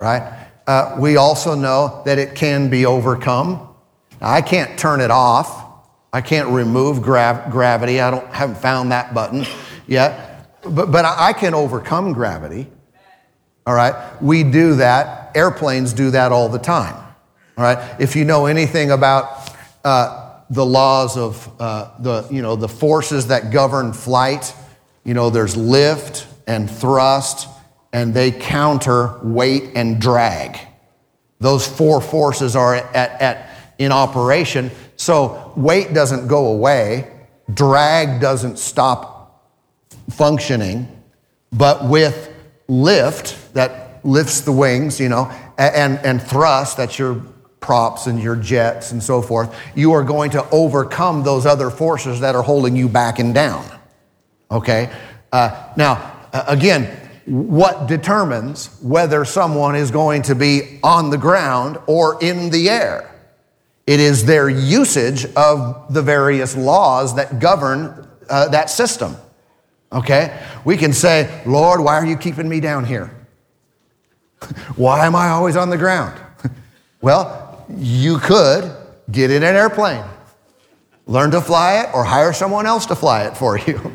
right? 0.00 0.48
Uh, 0.66 0.96
we 0.98 1.16
also 1.16 1.54
know 1.54 2.02
that 2.04 2.18
it 2.18 2.34
can 2.34 2.68
be 2.68 2.86
overcome. 2.86 3.68
I 4.20 4.42
can't 4.42 4.76
turn 4.76 5.00
it 5.00 5.12
off. 5.12 5.66
I 6.12 6.20
can't 6.20 6.48
remove 6.48 7.00
grav- 7.00 7.48
gravity. 7.52 8.00
I 8.00 8.10
don't 8.10 8.26
haven't 8.34 8.58
found 8.58 8.90
that 8.90 9.14
button 9.14 9.46
yet. 9.86 10.48
But, 10.62 10.90
but 10.90 11.04
I 11.04 11.32
can 11.32 11.54
overcome 11.54 12.12
gravity. 12.12 12.66
All 13.66 13.74
right? 13.74 13.94
We 14.22 14.42
do 14.42 14.76
that. 14.76 15.36
Airplanes 15.36 15.92
do 15.92 16.10
that 16.10 16.32
all 16.32 16.48
the 16.48 16.58
time. 16.58 16.94
All 17.56 17.64
right? 17.64 18.00
If 18.00 18.16
you 18.16 18.24
know 18.24 18.46
anything 18.46 18.90
about 18.90 19.50
uh, 19.84 20.40
the 20.50 20.64
laws 20.64 21.16
of 21.16 21.48
uh, 21.60 21.90
the, 21.98 22.26
you 22.30 22.42
know, 22.42 22.56
the 22.56 22.68
forces 22.68 23.28
that 23.28 23.52
govern 23.52 23.92
flight, 23.92 24.54
you 25.04 25.14
know, 25.14 25.30
there's 25.30 25.56
lift 25.56 26.26
and 26.46 26.70
thrust, 26.70 27.48
and 27.92 28.12
they 28.12 28.30
counter 28.30 29.18
weight 29.22 29.70
and 29.74 30.00
drag. 30.00 30.58
Those 31.38 31.66
four 31.66 32.00
forces 32.00 32.56
are 32.56 32.74
at, 32.74 33.20
at 33.20 33.50
in 33.78 33.92
operation. 33.92 34.70
So 34.96 35.52
weight 35.56 35.94
doesn't 35.94 36.28
go 36.28 36.46
away, 36.46 37.10
drag 37.52 38.20
doesn't 38.20 38.58
stop 38.58 39.52
functioning, 40.10 40.88
but 41.52 41.88
with 41.88 42.32
lift 42.68 43.38
that 43.54 44.04
lifts 44.04 44.42
the 44.42 44.52
wings, 44.52 45.00
you 45.00 45.08
know, 45.08 45.30
and, 45.58 45.98
and 45.98 46.22
thrust, 46.22 46.76
that's 46.76 46.98
your 46.98 47.24
props 47.60 48.06
and 48.06 48.22
your 48.22 48.36
jets 48.36 48.92
and 48.92 49.02
so 49.02 49.22
forth, 49.22 49.56
you 49.74 49.92
are 49.92 50.04
going 50.04 50.30
to 50.30 50.48
overcome 50.50 51.22
those 51.22 51.46
other 51.46 51.70
forces 51.70 52.20
that 52.20 52.34
are 52.34 52.42
holding 52.42 52.76
you 52.76 52.88
back 52.88 53.18
and 53.18 53.34
down. 53.34 53.64
Okay? 54.50 54.94
Uh, 55.32 55.72
now, 55.76 56.28
again, 56.46 56.84
what 57.24 57.88
determines 57.88 58.78
whether 58.82 59.24
someone 59.24 59.74
is 59.74 59.90
going 59.90 60.22
to 60.22 60.34
be 60.34 60.78
on 60.82 61.08
the 61.08 61.16
ground 61.16 61.78
or 61.86 62.22
in 62.22 62.50
the 62.50 62.68
air? 62.68 63.10
It 63.86 63.98
is 63.98 64.26
their 64.26 64.48
usage 64.48 65.24
of 65.34 65.92
the 65.92 66.02
various 66.02 66.54
laws 66.56 67.16
that 67.16 67.38
govern 67.38 68.06
uh, 68.28 68.48
that 68.48 68.70
system. 68.70 69.16
Okay? 69.92 70.38
We 70.64 70.76
can 70.76 70.92
say, 70.92 71.42
Lord, 71.46 71.80
why 71.80 71.94
are 71.94 72.06
you 72.06 72.16
keeping 72.16 72.48
me 72.48 72.60
down 72.60 72.84
here? 72.84 73.23
why 74.76 75.06
am 75.06 75.14
I 75.16 75.28
always 75.28 75.56
on 75.56 75.70
the 75.70 75.78
ground? 75.78 76.20
well, 77.00 77.64
you 77.76 78.18
could 78.18 78.74
get 79.10 79.30
in 79.30 79.42
an 79.42 79.56
airplane, 79.56 80.04
learn 81.06 81.30
to 81.30 81.40
fly 81.40 81.80
it, 81.80 81.94
or 81.94 82.04
hire 82.04 82.32
someone 82.32 82.66
else 82.66 82.86
to 82.86 82.94
fly 82.94 83.24
it 83.24 83.36
for 83.36 83.58
you, 83.66 83.92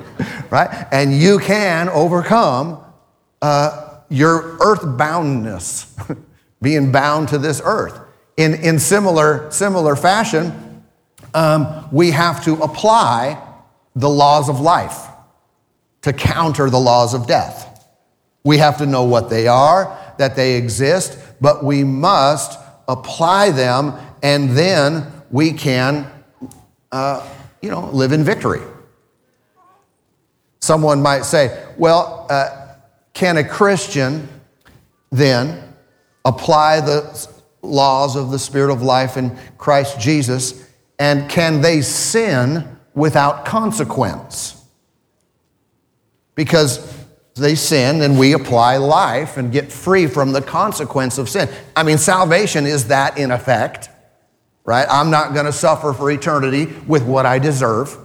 right? 0.50 0.88
And 0.92 1.18
you 1.18 1.40
can 1.40 1.90
overcome 1.90 2.84
uh, 3.42 4.00
your 4.10 4.58
earthboundness, 4.58 6.18
being 6.62 6.92
bound 6.92 7.30
to 7.30 7.38
this 7.38 7.62
earth. 7.64 8.00
In, 8.38 8.56
in 8.56 8.80
similar, 8.80 9.50
similar 9.52 9.96
fashion, 9.96 10.84
um, 11.34 11.88
we 11.92 12.12
have 12.12 12.44
to 12.46 12.54
apply 12.62 13.42
the 13.96 14.10
laws 14.10 14.50
of 14.50 14.60
life 14.60 15.08
to 16.02 16.14
counter 16.14 16.70
the 16.70 16.80
laws 16.80 17.14
of 17.14 17.28
death. 17.28 17.86
We 18.44 18.58
have 18.58 18.78
to 18.78 18.86
know 18.86 19.04
what 19.04 19.30
they 19.30 19.48
are, 19.48 19.98
that 20.20 20.36
they 20.36 20.56
exist, 20.56 21.18
but 21.42 21.64
we 21.64 21.84
must 21.84 22.60
apply 22.88 23.50
them, 23.52 23.94
and 24.22 24.52
then 24.52 25.08
we 25.32 25.54
can, 25.54 26.12
uh, 26.92 27.28
you 27.62 27.70
know, 27.70 27.90
live 27.92 28.12
in 28.12 28.24
victory. 28.24 28.62
Someone 30.60 31.02
might 31.02 31.24
say, 31.24 31.66
well, 31.78 32.28
uh, 32.30 32.76
can 33.14 33.38
a 33.38 33.48
Christian 33.48 34.28
then 35.10 35.74
apply 36.26 36.82
the 36.82 37.28
laws 37.62 38.18
of 38.18 38.30
the 38.30 38.40
Spirit 38.40 38.74
of 38.74 38.82
life 38.82 39.16
in 39.16 39.38
Christ 39.58 40.02
Jesus? 40.02 40.70
And 41.00 41.30
can 41.30 41.62
they 41.62 41.82
sin 41.82 42.78
without 42.94 43.46
consequence? 43.46 44.62
Because 46.36 46.99
they 47.36 47.56
sin 47.56 48.02
and 48.02 48.20
we 48.20 48.34
apply 48.34 48.78
life 48.78 49.38
and 49.38 49.52
get 49.52 49.72
free 49.72 50.08
from 50.08 50.32
the 50.32 50.42
consequence 50.42 51.18
of 51.18 51.30
sin. 51.30 51.50
I 51.76 51.84
mean, 51.84 51.98
salvation 51.98 52.66
is 52.66 52.88
that 52.88 53.18
in 53.18 53.32
effect, 53.32 53.90
right? 54.66 54.88
I'm 54.90 55.10
not 55.10 55.34
going 55.34 55.46
to 55.46 55.54
suffer 55.54 55.94
for 55.94 56.12
eternity 56.12 56.66
with 56.88 57.04
what 57.04 57.26
I 57.26 57.40
deserve. 57.40 57.98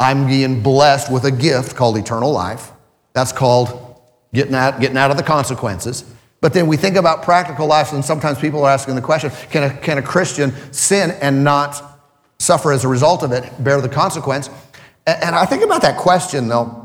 I'm 0.00 0.26
being 0.26 0.62
blessed 0.62 1.10
with 1.10 1.24
a 1.24 1.30
gift 1.30 1.76
called 1.76 1.96
eternal 1.96 2.32
life. 2.32 2.72
That's 3.12 3.32
called 3.32 4.00
getting 4.32 4.54
out, 4.54 4.80
getting 4.80 4.96
out 4.96 5.10
of 5.10 5.16
the 5.16 5.22
consequences. 5.22 6.04
But 6.40 6.52
then 6.52 6.66
we 6.66 6.76
think 6.76 6.96
about 6.96 7.22
practical 7.22 7.66
life, 7.66 7.92
and 7.92 8.04
sometimes 8.04 8.38
people 8.38 8.64
are 8.64 8.70
asking 8.70 8.96
the 8.96 9.00
question 9.00 9.30
can 9.50 9.62
a, 9.62 9.76
can 9.78 9.96
a 9.96 10.02
Christian 10.02 10.52
sin 10.72 11.12
and 11.22 11.42
not 11.42 12.02
suffer 12.38 12.72
as 12.72 12.84
a 12.84 12.88
result 12.88 13.22
of 13.22 13.32
it, 13.32 13.50
bear 13.64 13.80
the 13.80 13.88
consequence? 13.88 14.50
And, 15.06 15.24
and 15.24 15.34
I 15.34 15.46
think 15.46 15.62
about 15.62 15.80
that 15.82 15.96
question, 15.96 16.48
though, 16.48 16.83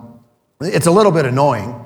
it's 0.62 0.88
a 0.88 0.92
little 0.92 1.12
bit 1.12 1.26
annoying 1.26 1.86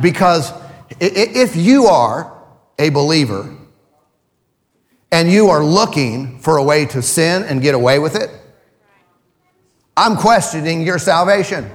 because 0.00 0.52
if 1.00 1.54
you 1.54 1.86
are 1.86 2.34
a 2.78 2.88
believer 2.88 3.54
and 5.12 5.30
you 5.30 5.48
are 5.50 5.62
looking 5.62 6.38
for 6.40 6.56
a 6.56 6.62
way 6.62 6.86
to 6.86 7.02
sin 7.02 7.42
and 7.42 7.60
get 7.60 7.74
away 7.74 7.98
with 7.98 8.14
it, 8.14 8.30
I'm 9.96 10.16
questioning 10.16 10.82
your 10.82 10.98
salvation. 10.98 11.70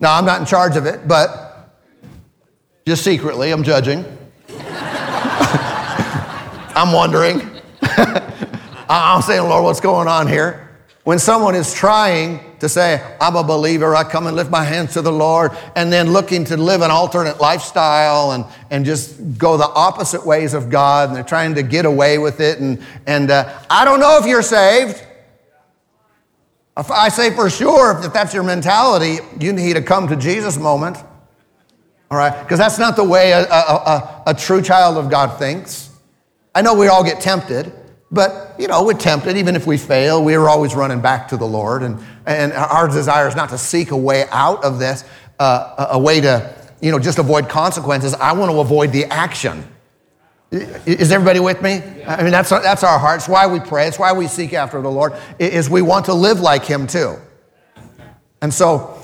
Now, 0.00 0.16
I'm 0.16 0.24
not 0.24 0.40
in 0.40 0.46
charge 0.46 0.76
of 0.76 0.86
it, 0.86 1.06
but 1.06 1.70
just 2.84 3.04
secretly, 3.04 3.52
I'm 3.52 3.62
judging. 3.62 4.04
I'm 6.74 6.92
wondering. 6.92 7.40
I'm 8.88 9.22
saying, 9.22 9.48
Lord, 9.48 9.62
what's 9.62 9.80
going 9.80 10.08
on 10.08 10.26
here? 10.26 10.71
When 11.04 11.18
someone 11.18 11.56
is 11.56 11.74
trying 11.74 12.58
to 12.60 12.68
say, 12.68 13.02
I'm 13.20 13.34
a 13.34 13.42
believer, 13.42 13.96
I 13.96 14.04
come 14.04 14.28
and 14.28 14.36
lift 14.36 14.50
my 14.50 14.62
hands 14.62 14.92
to 14.92 15.02
the 15.02 15.10
Lord, 15.10 15.50
and 15.74 15.92
then 15.92 16.12
looking 16.12 16.44
to 16.44 16.56
live 16.56 16.80
an 16.80 16.92
alternate 16.92 17.40
lifestyle 17.40 18.30
and, 18.32 18.44
and 18.70 18.84
just 18.84 19.36
go 19.36 19.56
the 19.56 19.68
opposite 19.68 20.24
ways 20.24 20.54
of 20.54 20.70
God, 20.70 21.08
and 21.08 21.16
they're 21.16 21.24
trying 21.24 21.56
to 21.56 21.64
get 21.64 21.86
away 21.86 22.18
with 22.18 22.40
it, 22.40 22.60
and, 22.60 22.80
and 23.04 23.32
uh, 23.32 23.52
I 23.68 23.84
don't 23.84 23.98
know 23.98 24.18
if 24.18 24.26
you're 24.26 24.42
saved. 24.42 25.04
If 26.76 26.90
I 26.90 27.08
say 27.08 27.34
for 27.34 27.50
sure, 27.50 28.00
if 28.02 28.12
that's 28.12 28.32
your 28.32 28.44
mentality, 28.44 29.18
you 29.40 29.52
need 29.52 29.76
a 29.76 29.82
come 29.82 30.06
to 30.08 30.16
Jesus 30.16 30.56
moment. 30.56 30.98
All 32.10 32.16
right? 32.18 32.42
Because 32.42 32.58
that's 32.58 32.78
not 32.78 32.94
the 32.94 33.04
way 33.04 33.32
a, 33.32 33.40
a, 33.40 33.44
a, 33.44 34.22
a, 34.28 34.34
true 34.34 34.62
child 34.62 34.98
of 34.98 35.10
God 35.10 35.38
thinks. 35.38 35.90
I 36.54 36.62
know 36.62 36.74
we 36.74 36.88
all 36.88 37.02
get 37.02 37.20
tempted, 37.20 37.72
but, 38.12 38.54
you 38.58 38.68
know, 38.68 38.84
we're 38.84 38.92
tempted. 38.92 39.38
Even 39.38 39.56
if 39.56 39.66
we 39.66 39.78
fail, 39.78 40.22
we're 40.22 40.46
always 40.46 40.74
running 40.74 41.00
back 41.00 41.28
to 41.28 41.38
the 41.38 41.46
Lord. 41.46 41.82
And, 41.82 41.98
and 42.26 42.52
our 42.52 42.86
desire 42.86 43.26
is 43.26 43.34
not 43.34 43.48
to 43.48 43.58
seek 43.58 43.90
a 43.90 43.96
way 43.96 44.26
out 44.30 44.62
of 44.64 44.78
this, 44.78 45.04
uh, 45.38 45.86
a 45.90 45.98
way 45.98 46.20
to, 46.20 46.54
you 46.82 46.90
know, 46.90 46.98
just 46.98 47.18
avoid 47.18 47.48
consequences. 47.48 48.12
I 48.14 48.32
want 48.32 48.52
to 48.52 48.60
avoid 48.60 48.92
the 48.92 49.06
action. 49.06 49.66
Is 50.50 51.10
everybody 51.10 51.40
with 51.40 51.62
me? 51.62 51.80
I 52.06 52.22
mean, 52.22 52.32
that's, 52.32 52.50
that's 52.50 52.84
our 52.84 52.98
heart. 52.98 53.20
It's 53.20 53.28
why 53.28 53.46
we 53.46 53.58
pray. 53.58 53.88
It's 53.88 53.98
why 53.98 54.12
we 54.12 54.26
seek 54.26 54.52
after 54.52 54.82
the 54.82 54.90
Lord, 54.90 55.14
is 55.38 55.70
we 55.70 55.80
want 55.80 56.04
to 56.04 56.14
live 56.14 56.40
like 56.40 56.66
Him 56.66 56.86
too. 56.86 57.16
And 58.42 58.52
so, 58.52 58.98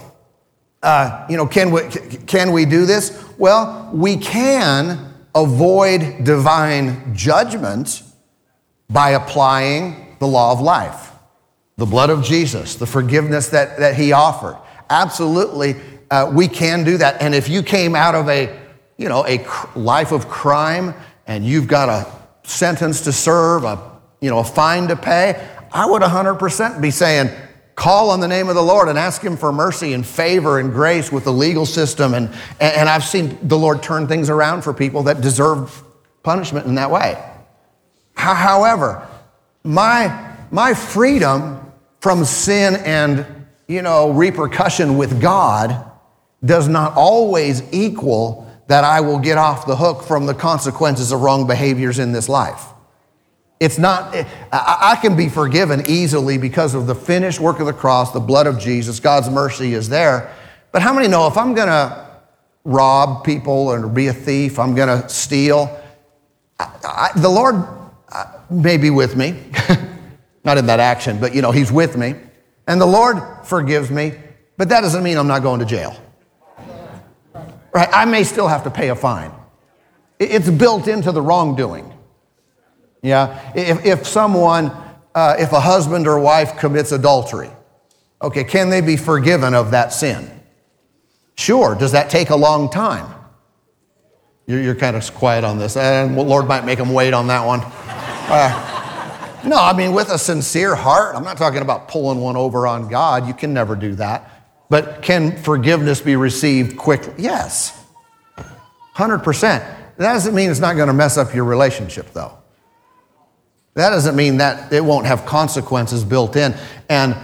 uh, 0.83 1.27
you 1.31 1.39
know, 1.39 1.47
can 1.47 1.71
we, 1.71 1.89
can 2.27 2.53
we 2.53 2.67
do 2.67 2.85
this? 2.85 3.25
Well, 3.39 3.89
we 3.95 4.19
can 4.19 5.15
avoid 5.35 6.25
divine 6.25 7.15
judgment 7.15 8.03
by 8.91 9.11
applying 9.11 10.17
the 10.19 10.27
law 10.27 10.53
of 10.53 10.61
life, 10.61 11.13
the 11.77 11.87
blood 11.87 12.11
of 12.11 12.25
Jesus, 12.25 12.77
the 12.77 12.87
forgiveness 12.87 13.49
that, 13.51 13.79
that 13.79 13.95
he 13.97 14.13
offered. 14.13 14.59
Absolutely, 14.91 15.77
uh, 16.11 16.31
we 16.33 16.49
can 16.49 16.85
do 16.85 16.97
that. 16.99 17.21
And 17.21 17.35
if 17.35 17.49
you 17.49 17.63
came 17.63 17.95
out 17.95 18.15
of 18.15 18.29
a, 18.29 18.57
you 18.97 19.09
know, 19.09 19.27
a 19.27 19.47
life 19.77 20.13
of 20.13 20.29
crime 20.29 20.95
and 21.27 21.45
you've 21.45 21.69
got 21.69 21.89
a 21.89 22.11
sentence 22.49 23.03
to 23.03 23.13
serve, 23.13 23.65
a, 23.65 24.01
you 24.21 24.31
know, 24.31 24.39
a 24.39 24.45
fine 24.45 24.89
to 24.89 24.97
pay, 24.97 25.47
I 25.71 25.87
would 25.87 26.03
100% 26.03 26.81
be 26.81 26.91
saying, 26.91 27.31
call 27.75 28.11
on 28.11 28.21
the 28.21 28.29
name 28.29 28.49
of 28.49 28.55
the 28.55 28.63
Lord 28.63 28.89
and 28.89 28.99
ask 28.99 29.23
Him 29.23 29.37
for 29.37 29.53
mercy 29.53 29.93
and 29.93 30.05
favor 30.05 30.59
and 30.59 30.73
grace 30.73 31.13
with 31.13 31.25
the 31.25 31.33
legal 31.33 31.67
system. 31.67 32.15
And, 32.15 32.35
and 32.59 32.89
I've 32.89 33.05
seen 33.05 33.39
the 33.43 33.59
Lord 33.59 33.83
turn 33.83 34.09
things 34.09 34.31
around 34.31 34.63
for 34.63 34.73
people 34.73 35.05
that 35.05 35.21
deserve 35.21 35.85
punishment 36.23 36.67
in 36.67 36.75
that 36.77 36.91
way. 36.91 37.23
However, 38.19 39.07
my, 39.63 40.35
my 40.51 40.75
freedom 40.75 41.73
from 42.01 42.25
sin 42.25 42.77
and 42.77 43.25
you 43.69 43.83
know 43.83 44.11
repercussion 44.11 44.99
with 44.99 45.21
God 45.21 45.89
does 46.45 46.69
not 46.69 46.95
always 46.97 47.63
equal 47.73 48.45
that 48.67 48.85
I 48.85 49.01
will 49.01 49.19
get 49.19 49.39
off 49.39 49.67
the 49.67 49.77
hook 49.77 50.03
from 50.03 50.27
the 50.27 50.35
consequences 50.35 51.13
of 51.13 51.23
wrong 51.23 51.47
behaviors 51.47 51.99
in 51.99 52.13
this 52.13 52.29
life. 52.29 52.65
It's 53.61 53.79
not, 53.79 54.15
eh, 54.15 54.25
I 54.53 54.99
can 55.01 55.17
be 55.17 55.29
forgiven 55.29 55.83
easily 55.89 56.39
because 56.39 56.75
of 56.75 56.87
the 56.87 56.95
finished 56.95 57.41
work 57.41 57.61
of 57.61 57.67
the 57.67 57.73
cross, 57.73 58.13
the 58.13 58.21
blood 58.21 58.47
of 58.47 58.59
Jesus. 58.59 59.01
God's 59.01 59.31
mercy 59.31 59.75
is 59.75 59.89
there. 59.89 60.33
But 60.71 60.83
how 60.83 60.93
many 60.93 61.09
know 61.09 61.27
if 61.27 61.37
I'm 61.37 61.55
going 61.55 61.69
to 61.69 62.07
rob 62.65 63.25
people 63.25 63.69
or 63.69 63.89
be 63.89 64.09
a 64.09 64.13
thief, 64.13 64.59
I'm 64.59 64.75
going 64.75 65.03
to 65.03 65.09
steal, 65.09 65.81
I, 66.61 66.71
I, 66.85 67.11
the 67.19 67.29
Lord 67.29 67.78
uh, 68.51 68.55
may 68.55 68.77
be 68.77 68.91
with 68.91 69.17
me. 69.17 69.43
not 70.45 70.59
in 70.59 70.67
that 70.67 70.81
action, 70.81 71.21
but 71.21 71.35
you 71.35 71.43
know, 71.43 71.51
He's 71.51 71.71
with 71.71 71.97
me. 71.97 72.15
And 72.67 72.81
the 72.81 72.87
Lord 72.87 73.23
forgives 73.45 73.91
me, 73.91 74.15
but 74.57 74.69
that 74.69 74.83
doesn't 74.83 75.03
mean 75.03 75.17
I'm 75.17 75.27
not 75.27 75.43
going 75.43 75.61
to 75.61 75.67
jail. 75.67 75.97
Right? 77.73 77.89
I 77.93 78.05
may 78.05 78.25
still 78.25 78.49
have 78.49 78.65
to 78.65 78.71
pay 78.71 78.89
a 78.89 78.97
fine. 78.97 79.31
It's 80.19 80.51
built 80.51 80.89
into 80.89 81.13
the 81.13 81.23
wrongdoing. 81.23 81.93
Yeah, 83.03 83.53
if, 83.55 83.85
if 83.87 84.07
someone, 84.07 84.73
uh, 85.15 85.37
if 85.39 85.53
a 85.53 85.61
husband 85.61 86.09
or 86.09 86.19
wife 86.19 86.57
commits 86.59 86.91
adultery, 86.91 87.51
okay, 88.21 88.43
can 88.43 88.71
they 88.71 88.81
be 88.81 88.97
forgiven 88.97 89.55
of 89.55 89.71
that 89.71 89.93
sin? 89.93 90.29
Sure. 91.37 91.77
Does 91.77 91.93
that 91.93 92.11
take 92.11 92.31
a 92.31 92.37
long 92.37 92.69
time? 92.69 93.15
You're, 94.47 94.61
you're 94.61 94.75
kind 94.75 94.97
of 94.97 95.15
quiet 95.15 95.45
on 95.45 95.59
this, 95.59 95.77
and 95.77 96.17
Lord 96.17 96.49
might 96.49 96.65
make 96.65 96.79
them 96.79 96.93
wait 96.93 97.15
on 97.15 97.29
that 97.29 97.47
one. 97.47 97.61
Uh, 98.31 99.41
no, 99.47 99.57
I 99.57 99.75
mean, 99.75 99.93
with 99.93 100.11
a 100.11 100.19
sincere 100.19 100.75
heart, 100.75 101.17
I'm 101.17 101.25
not 101.25 101.39
talking 101.39 101.63
about 101.63 101.89
pulling 101.89 102.21
one 102.21 102.37
over 102.37 102.67
on 102.67 102.89
God. 102.89 103.27
You 103.27 103.33
can 103.33 103.55
never 103.55 103.75
do 103.75 103.95
that. 103.95 104.31
But 104.69 105.01
can 105.01 105.37
forgiveness 105.43 106.03
be 106.03 106.15
received 106.17 106.77
quickly? 106.77 107.15
Yes. 107.17 107.75
100%. 108.97 109.23
That 109.97 110.13
doesn't 110.13 110.35
mean 110.35 110.51
it's 110.51 110.61
not 110.61 110.77
going 110.77 110.89
to 110.89 110.93
mess 110.93 111.17
up 111.17 111.35
your 111.35 111.45
relationship, 111.45 112.13
though. 112.13 112.37
That 113.75 113.91
doesn't 113.91 114.15
mean 114.17 114.39
that 114.39 114.73
it 114.73 114.85
won't 114.85 115.07
have 115.07 115.25
consequences 115.25 116.05
built 116.05 116.37
in. 116.37 116.55
And, 116.89 117.17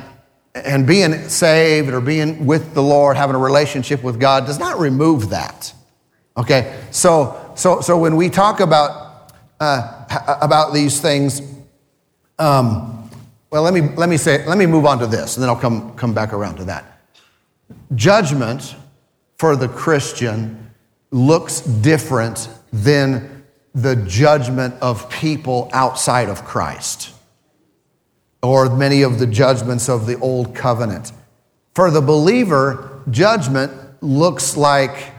and 0.54 0.86
being 0.86 1.28
saved 1.28 1.90
or 1.90 2.00
being 2.00 2.46
with 2.46 2.72
the 2.72 2.82
Lord, 2.82 3.16
having 3.16 3.36
a 3.36 3.40
relationship 3.40 4.02
with 4.02 4.18
God, 4.18 4.46
does 4.46 4.58
not 4.58 4.78
remove 4.78 5.30
that. 5.30 5.74
Okay? 6.36 6.80
So, 6.92 7.52
so, 7.56 7.80
so 7.82 7.98
when 7.98 8.16
we 8.16 8.30
talk 8.30 8.60
about, 8.60 9.03
uh, 9.60 10.36
about 10.40 10.72
these 10.74 11.00
things, 11.00 11.40
um, 12.38 13.10
well, 13.50 13.62
let 13.62 13.72
me, 13.72 13.82
let 13.96 14.08
me 14.08 14.16
say, 14.16 14.44
let 14.46 14.58
me 14.58 14.66
move 14.66 14.86
on 14.86 14.98
to 14.98 15.06
this, 15.06 15.36
and 15.36 15.42
then 15.42 15.48
I'll 15.48 15.56
come, 15.56 15.94
come 15.96 16.12
back 16.12 16.32
around 16.32 16.56
to 16.56 16.64
that. 16.64 17.00
Judgment 17.94 18.74
for 19.38 19.56
the 19.56 19.68
Christian 19.68 20.70
looks 21.10 21.60
different 21.60 22.48
than 22.72 23.44
the 23.74 23.96
judgment 23.96 24.74
of 24.80 25.08
people 25.10 25.70
outside 25.72 26.28
of 26.28 26.44
Christ 26.44 27.12
or 28.42 28.68
many 28.76 29.02
of 29.02 29.18
the 29.18 29.26
judgments 29.26 29.88
of 29.88 30.06
the 30.06 30.18
old 30.18 30.54
covenant. 30.54 31.12
For 31.74 31.90
the 31.90 32.00
believer, 32.00 33.02
judgment 33.10 33.72
looks 34.02 34.56
like 34.56 35.12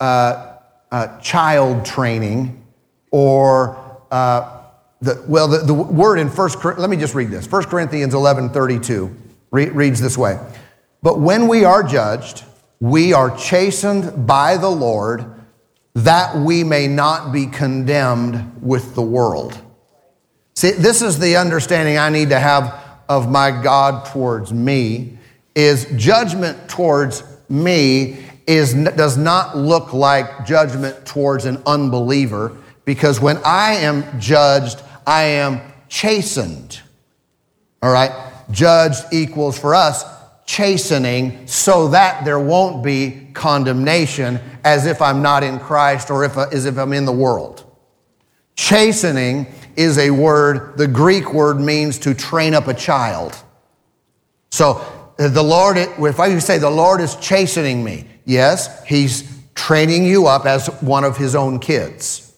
uh, 0.00 0.56
uh, 0.90 1.20
child 1.20 1.84
training 1.84 2.62
or 3.10 3.81
uh, 4.12 4.60
the, 5.00 5.24
well, 5.26 5.48
the, 5.48 5.58
the, 5.58 5.74
word 5.74 6.18
in 6.18 6.30
First, 6.30 6.62
let 6.64 6.88
me 6.88 6.96
just 6.96 7.14
read 7.14 7.30
this. 7.30 7.50
1 7.50 7.64
Corinthians 7.64 8.14
11 8.14 8.50
32 8.50 9.14
re- 9.50 9.68
reads 9.70 10.00
this 10.00 10.16
way 10.16 10.38
But 11.02 11.18
when 11.18 11.48
we 11.48 11.64
are 11.64 11.82
judged, 11.82 12.44
we 12.78 13.12
are 13.12 13.36
chastened 13.36 14.26
by 14.26 14.58
the 14.58 14.68
Lord 14.68 15.24
that 15.94 16.36
we 16.36 16.62
may 16.62 16.88
not 16.88 17.32
be 17.32 17.46
condemned 17.46 18.62
with 18.62 18.94
the 18.94 19.02
world. 19.02 19.58
See, 20.54 20.70
this 20.70 21.02
is 21.02 21.18
the 21.18 21.36
understanding 21.36 21.98
I 21.98 22.10
need 22.10 22.28
to 22.28 22.38
have 22.38 22.80
of 23.08 23.30
my 23.30 23.50
God 23.50 24.06
towards 24.06 24.52
me 24.52 25.18
is 25.54 25.86
judgment 25.96 26.68
towards 26.68 27.24
me 27.48 28.24
is, 28.46 28.74
does 28.74 29.16
not 29.16 29.56
look 29.56 29.92
like 29.92 30.46
judgment 30.46 31.06
towards 31.06 31.44
an 31.44 31.62
unbeliever 31.66 32.56
because 32.84 33.20
when 33.20 33.38
I 33.44 33.74
am 33.74 34.20
judged, 34.20 34.80
I 35.06 35.22
am 35.24 35.60
chastened. 35.88 36.80
All 37.82 37.92
right? 37.92 38.12
Judged 38.50 39.04
equals 39.12 39.58
for 39.58 39.74
us 39.74 40.04
chastening 40.46 41.46
so 41.46 41.88
that 41.88 42.24
there 42.24 42.40
won't 42.40 42.82
be 42.82 43.28
condemnation 43.32 44.40
as 44.64 44.86
if 44.86 45.00
I'm 45.00 45.22
not 45.22 45.42
in 45.42 45.58
Christ 45.58 46.10
or 46.10 46.24
if, 46.24 46.36
as 46.36 46.66
if 46.66 46.76
I'm 46.76 46.92
in 46.92 47.04
the 47.04 47.12
world. 47.12 47.64
Chastening 48.56 49.46
is 49.76 49.98
a 49.98 50.10
word, 50.10 50.76
the 50.76 50.86
Greek 50.86 51.32
word 51.32 51.58
means 51.58 51.98
to 52.00 52.14
train 52.14 52.54
up 52.54 52.68
a 52.68 52.74
child. 52.74 53.36
So 54.50 54.84
uh, 55.18 55.28
the 55.28 55.42
Lord, 55.42 55.78
if 55.78 56.20
I 56.20 56.38
say 56.38 56.58
the 56.58 56.70
Lord 56.70 57.00
is 57.00 57.16
chastening 57.16 57.82
me, 57.82 58.06
yes, 58.24 58.84
He's 58.84 59.42
training 59.54 60.04
you 60.04 60.26
up 60.26 60.44
as 60.44 60.66
one 60.82 61.04
of 61.04 61.16
His 61.16 61.34
own 61.34 61.58
kids. 61.58 62.31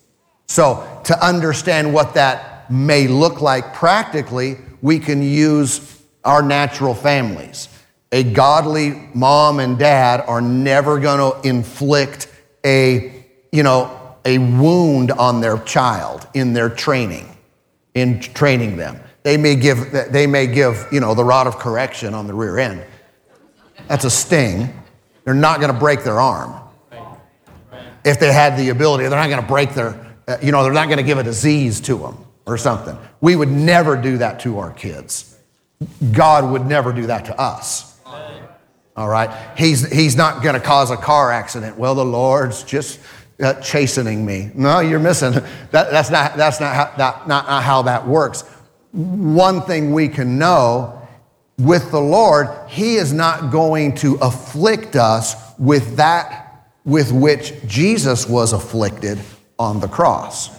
So 0.47 1.01
to 1.05 1.25
understand 1.25 1.93
what 1.93 2.15
that 2.15 2.71
may 2.71 3.07
look 3.07 3.41
like 3.41 3.75
practically, 3.75 4.57
we 4.83 4.99
can 4.99 5.23
use 5.23 6.03
our 6.25 6.43
natural 6.43 6.95
families 6.95 7.69
a 8.15 8.23
godly 8.23 8.93
mom 9.13 9.59
and 9.59 9.77
dad 9.77 10.21
are 10.21 10.41
never 10.41 11.01
going 11.01 11.19
to 11.19 11.49
inflict 11.49 12.29
a, 12.65 13.27
you 13.51 13.65
know, 13.65 14.17
a 14.25 14.39
wound 14.39 15.11
on 15.11 15.41
their 15.41 15.59
child 15.59 16.25
in 16.33 16.53
their 16.53 16.71
training, 16.71 17.37
in 17.95 18.21
training 18.21 18.77
them. 18.77 19.01
They 19.25 19.37
may 19.37 19.57
give, 19.57 19.91
they 20.13 20.29
may 20.29 20.47
give, 20.47 20.87
you 20.93 21.01
know, 21.01 21.17
the 21.17 21.25
rod 21.25 21.49
of 21.49 21.59
correction 21.59 22.15
on 22.15 22.29
the 22.29 22.35
rear 22.35 22.61
end. 22.61 22.85
That's 23.89 24.05
a 24.05 24.11
sting. 24.11 24.73
They're 25.25 25.35
not 25.35 25.59
going 25.59 25.73
to 25.73 25.79
break 25.79 26.05
their 26.05 26.21
arm. 26.21 26.55
If 28.05 28.21
they 28.21 28.33
had 28.33 28.57
the 28.57 28.69
ability, 28.69 29.09
they're 29.09 29.19
not 29.19 29.29
going 29.29 29.43
to 29.43 29.49
break 29.49 29.75
their, 29.75 30.04
you 30.43 30.53
know, 30.53 30.63
they're 30.63 30.73
not 30.73 30.87
going 30.87 30.99
to 30.99 31.05
give 31.05 31.19
a 31.19 31.23
disease 31.23 31.81
to 31.83 31.97
them 31.99 32.25
or 32.47 32.59
something. 32.59 32.97
We 33.21 33.37
would 33.37 33.51
never 33.51 33.97
do 33.97 34.19
that 34.19 34.41
to 34.41 34.59
our 34.59 34.73
kids. 34.73 35.37
God 36.13 36.51
would 36.51 36.67
never 36.67 36.93
do 36.93 37.07
that 37.07 37.27
to 37.27 37.39
us. 37.39 37.99
All 38.97 39.09
right? 39.09 39.31
He's, 39.59 39.91
he's 39.91 40.17
not 40.17 40.43
going 40.43 40.55
to 40.55 40.61
cause 40.61 40.91
a 40.91 40.97
car 40.97 41.33
accident. 41.33 41.77
Well, 41.77 41.95
the 41.95 42.05
Lord's 42.05 42.63
just 42.63 43.01
uh, 43.43 43.55
chastening 43.55 44.25
me. 44.25 44.51
No, 44.55 44.81
you're 44.81 45.01
missing. 45.01 45.35
That, 45.73 45.91
that's 45.91 46.11
not, 46.11 46.37
that's 46.37 46.61
not 46.61 46.75
how, 46.75 46.97
that, 46.97 47.27
not, 47.27 47.49
not 47.49 47.63
how 47.65 47.83
that 47.83 48.07
works. 48.07 48.43
One 48.93 49.63
thing 49.63 49.93
we 49.93 50.07
can 50.07 50.39
know 50.39 51.03
with 51.59 51.91
the 51.91 52.01
Lord, 52.01 52.49
He 52.69 52.95
is 52.95 53.13
not 53.13 53.51
going 53.51 53.97
to 53.97 54.15
afflict 54.17 54.95
us 54.95 55.35
with 55.59 55.97
that 55.97 56.71
with 56.85 57.11
which 57.11 57.55
Jesus 57.67 58.29
was 58.29 58.53
afflicted 58.53 59.19
on 59.59 59.81
the 59.81 59.89
cross. 59.89 60.51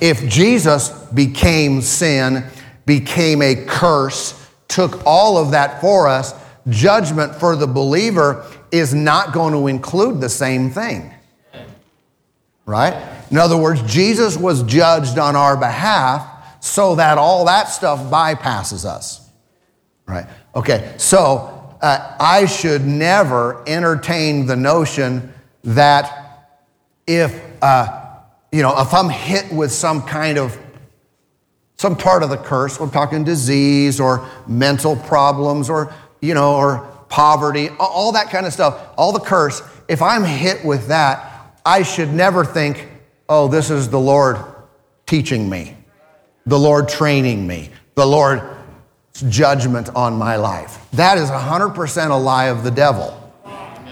If 0.00 0.28
Jesus 0.28 0.90
became 1.14 1.80
sin, 1.80 2.44
became 2.84 3.42
a 3.42 3.54
curse, 3.54 4.48
took 4.68 5.04
all 5.06 5.38
of 5.38 5.52
that 5.52 5.80
for 5.80 6.06
us, 6.06 6.34
judgment 6.68 7.34
for 7.34 7.56
the 7.56 7.66
believer 7.66 8.44
is 8.70 8.94
not 8.94 9.32
going 9.32 9.52
to 9.52 9.68
include 9.68 10.20
the 10.20 10.28
same 10.28 10.70
thing. 10.70 11.12
Right? 12.66 12.94
In 13.30 13.38
other 13.38 13.56
words, 13.56 13.80
Jesus 13.82 14.36
was 14.36 14.62
judged 14.64 15.18
on 15.18 15.36
our 15.36 15.56
behalf 15.56 16.28
so 16.60 16.96
that 16.96 17.16
all 17.16 17.44
that 17.44 17.68
stuff 17.68 18.00
bypasses 18.10 18.84
us. 18.84 19.30
Right? 20.06 20.26
Okay, 20.54 20.94
so 20.96 21.76
uh, 21.80 22.16
I 22.18 22.46
should 22.46 22.84
never 22.84 23.62
entertain 23.68 24.46
the 24.46 24.56
notion 24.56 25.32
that 25.64 26.48
if, 27.06 27.40
uh, 27.62 28.04
you 28.52 28.62
know, 28.62 28.80
if 28.80 28.92
I'm 28.94 29.08
hit 29.08 29.52
with 29.52 29.72
some 29.72 30.02
kind 30.02 30.38
of 30.38 30.58
some 31.78 31.96
part 31.96 32.22
of 32.22 32.30
the 32.30 32.38
curse, 32.38 32.80
we're 32.80 32.88
talking 32.88 33.22
disease 33.22 34.00
or 34.00 34.26
mental 34.46 34.96
problems 34.96 35.68
or 35.68 35.92
you 36.20 36.34
know, 36.34 36.54
or 36.54 36.86
poverty, 37.08 37.68
all 37.78 38.12
that 38.12 38.30
kind 38.30 38.46
of 38.46 38.52
stuff, 38.52 38.88
all 38.96 39.12
the 39.12 39.20
curse, 39.20 39.62
if 39.88 40.02
I'm 40.02 40.24
hit 40.24 40.64
with 40.64 40.88
that, 40.88 41.52
I 41.64 41.82
should 41.82 42.12
never 42.12 42.44
think, 42.44 42.88
oh, 43.28 43.48
this 43.48 43.70
is 43.70 43.88
the 43.88 44.00
Lord 44.00 44.38
teaching 45.06 45.48
me, 45.48 45.76
the 46.46 46.58
Lord 46.58 46.88
training 46.88 47.46
me, 47.46 47.70
the 47.94 48.06
Lord's 48.06 48.42
judgment 49.28 49.88
on 49.94 50.14
my 50.14 50.36
life. 50.36 50.84
That 50.92 51.18
is 51.18 51.30
100% 51.30 52.10
a 52.10 52.14
lie 52.14 52.46
of 52.46 52.64
the 52.64 52.70
devil. 52.70 53.22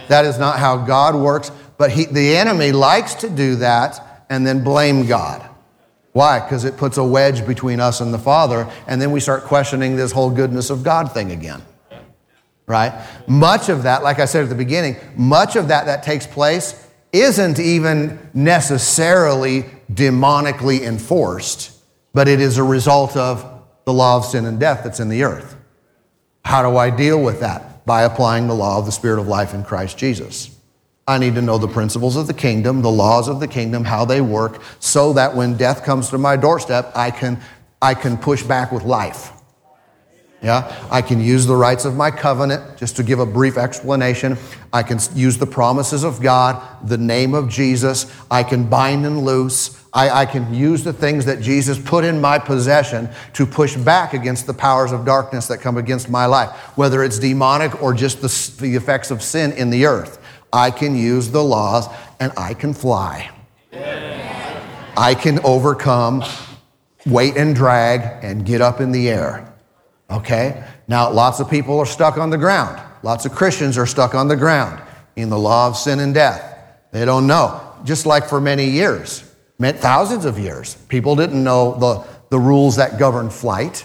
That 0.08 0.24
is 0.24 0.38
not 0.38 0.58
how 0.58 0.76
God 0.76 1.14
works, 1.14 1.50
but 1.76 1.90
he, 1.90 2.04
the 2.04 2.36
enemy 2.36 2.72
likes 2.72 3.14
to 3.16 3.28
do 3.28 3.56
that 3.56 4.26
and 4.30 4.46
then 4.46 4.64
blame 4.64 5.06
God. 5.06 5.48
Why? 6.12 6.38
Because 6.40 6.64
it 6.64 6.76
puts 6.76 6.96
a 6.96 7.04
wedge 7.04 7.46
between 7.46 7.80
us 7.80 8.00
and 8.00 8.14
the 8.14 8.18
Father, 8.18 8.70
and 8.86 9.02
then 9.02 9.10
we 9.10 9.20
start 9.20 9.44
questioning 9.44 9.96
this 9.96 10.12
whole 10.12 10.30
goodness 10.30 10.70
of 10.70 10.84
God 10.84 11.12
thing 11.12 11.32
again 11.32 11.62
right? 12.66 12.92
Much 13.26 13.68
of 13.68 13.82
that, 13.82 14.02
like 14.02 14.18
I 14.18 14.24
said 14.24 14.44
at 14.44 14.48
the 14.48 14.54
beginning, 14.54 14.96
much 15.16 15.56
of 15.56 15.68
that 15.68 15.86
that 15.86 16.02
takes 16.02 16.26
place 16.26 16.88
isn't 17.12 17.58
even 17.58 18.30
necessarily 18.34 19.64
demonically 19.92 20.80
enforced. 20.80 21.70
but 22.12 22.28
it 22.28 22.40
is 22.40 22.58
a 22.58 22.62
result 22.62 23.16
of 23.16 23.44
the 23.86 23.92
law 23.92 24.16
of 24.16 24.24
sin 24.24 24.44
and 24.44 24.60
death 24.60 24.82
that's 24.84 25.00
in 25.00 25.08
the 25.08 25.24
earth. 25.24 25.56
How 26.44 26.62
do 26.62 26.76
I 26.76 26.88
deal 26.90 27.20
with 27.20 27.40
that? 27.40 27.84
By 27.84 28.04
applying 28.04 28.46
the 28.46 28.54
law 28.54 28.78
of 28.78 28.86
the 28.86 28.92
Spirit 28.92 29.18
of 29.18 29.26
life 29.26 29.52
in 29.52 29.64
Christ 29.64 29.98
Jesus. 29.98 30.53
I 31.06 31.18
need 31.18 31.34
to 31.34 31.42
know 31.42 31.58
the 31.58 31.68
principles 31.68 32.16
of 32.16 32.26
the 32.26 32.34
kingdom, 32.34 32.80
the 32.80 32.90
laws 32.90 33.28
of 33.28 33.38
the 33.38 33.48
kingdom, 33.48 33.84
how 33.84 34.06
they 34.06 34.22
work, 34.22 34.62
so 34.80 35.12
that 35.12 35.36
when 35.36 35.56
death 35.56 35.84
comes 35.84 36.08
to 36.10 36.18
my 36.18 36.36
doorstep, 36.36 36.92
I 36.94 37.10
can, 37.10 37.40
I 37.82 37.92
can 37.92 38.16
push 38.16 38.42
back 38.42 38.72
with 38.72 38.84
life. 38.84 39.30
Yeah, 40.42 40.74
I 40.90 41.00
can 41.00 41.22
use 41.22 41.46
the 41.46 41.56
rights 41.56 41.86
of 41.86 41.96
my 41.96 42.10
covenant, 42.10 42.76
just 42.76 42.96
to 42.96 43.02
give 43.02 43.18
a 43.18 43.24
brief 43.24 43.56
explanation. 43.56 44.36
I 44.74 44.82
can 44.82 44.98
use 45.14 45.38
the 45.38 45.46
promises 45.46 46.04
of 46.04 46.20
God, 46.20 46.62
the 46.86 46.98
name 46.98 47.34
of 47.34 47.48
Jesus. 47.48 48.12
I 48.30 48.42
can 48.42 48.68
bind 48.68 49.06
and 49.06 49.24
loose. 49.24 49.82
I, 49.94 50.10
I, 50.10 50.26
can 50.26 50.52
use 50.52 50.84
the 50.84 50.92
things 50.92 51.24
that 51.26 51.40
Jesus 51.40 51.78
put 51.78 52.04
in 52.04 52.20
my 52.20 52.38
possession 52.38 53.08
to 53.34 53.46
push 53.46 53.76
back 53.76 54.12
against 54.12 54.46
the 54.46 54.52
powers 54.52 54.92
of 54.92 55.06
darkness 55.06 55.46
that 55.46 55.58
come 55.58 55.78
against 55.78 56.10
my 56.10 56.26
life, 56.26 56.50
whether 56.76 57.02
it's 57.02 57.18
demonic 57.18 57.80
or 57.82 57.94
just 57.94 58.20
the, 58.20 58.60
the 58.60 58.74
effects 58.74 59.10
of 59.10 59.22
sin 59.22 59.52
in 59.52 59.70
the 59.70 59.86
earth. 59.86 60.18
I 60.54 60.70
can 60.70 60.96
use 60.96 61.32
the 61.32 61.42
laws 61.42 61.88
and 62.20 62.32
I 62.36 62.54
can 62.54 62.72
fly. 62.72 63.28
I 64.96 65.16
can 65.20 65.40
overcome 65.44 66.22
weight 67.04 67.36
and 67.36 67.56
drag 67.56 68.24
and 68.24 68.46
get 68.46 68.60
up 68.60 68.80
in 68.80 68.92
the 68.92 69.08
air. 69.08 69.52
Okay? 70.08 70.62
Now, 70.86 71.10
lots 71.10 71.40
of 71.40 71.50
people 71.50 71.80
are 71.80 71.86
stuck 71.86 72.18
on 72.18 72.30
the 72.30 72.38
ground. 72.38 72.80
Lots 73.02 73.26
of 73.26 73.32
Christians 73.32 73.76
are 73.76 73.84
stuck 73.86 74.14
on 74.14 74.28
the 74.28 74.36
ground 74.36 74.80
in 75.16 75.28
the 75.28 75.38
law 75.38 75.66
of 75.66 75.76
sin 75.76 75.98
and 75.98 76.14
death. 76.14 76.56
They 76.92 77.04
don't 77.04 77.26
know. 77.26 77.60
Just 77.82 78.06
like 78.06 78.28
for 78.28 78.40
many 78.40 78.70
years, 78.70 79.28
meant 79.58 79.78
thousands 79.78 80.24
of 80.24 80.38
years, 80.38 80.76
people 80.88 81.16
didn't 81.16 81.42
know 81.42 81.74
the, 81.80 82.04
the 82.30 82.38
rules 82.38 82.76
that 82.76 82.96
govern 82.96 83.28
flight. 83.28 83.84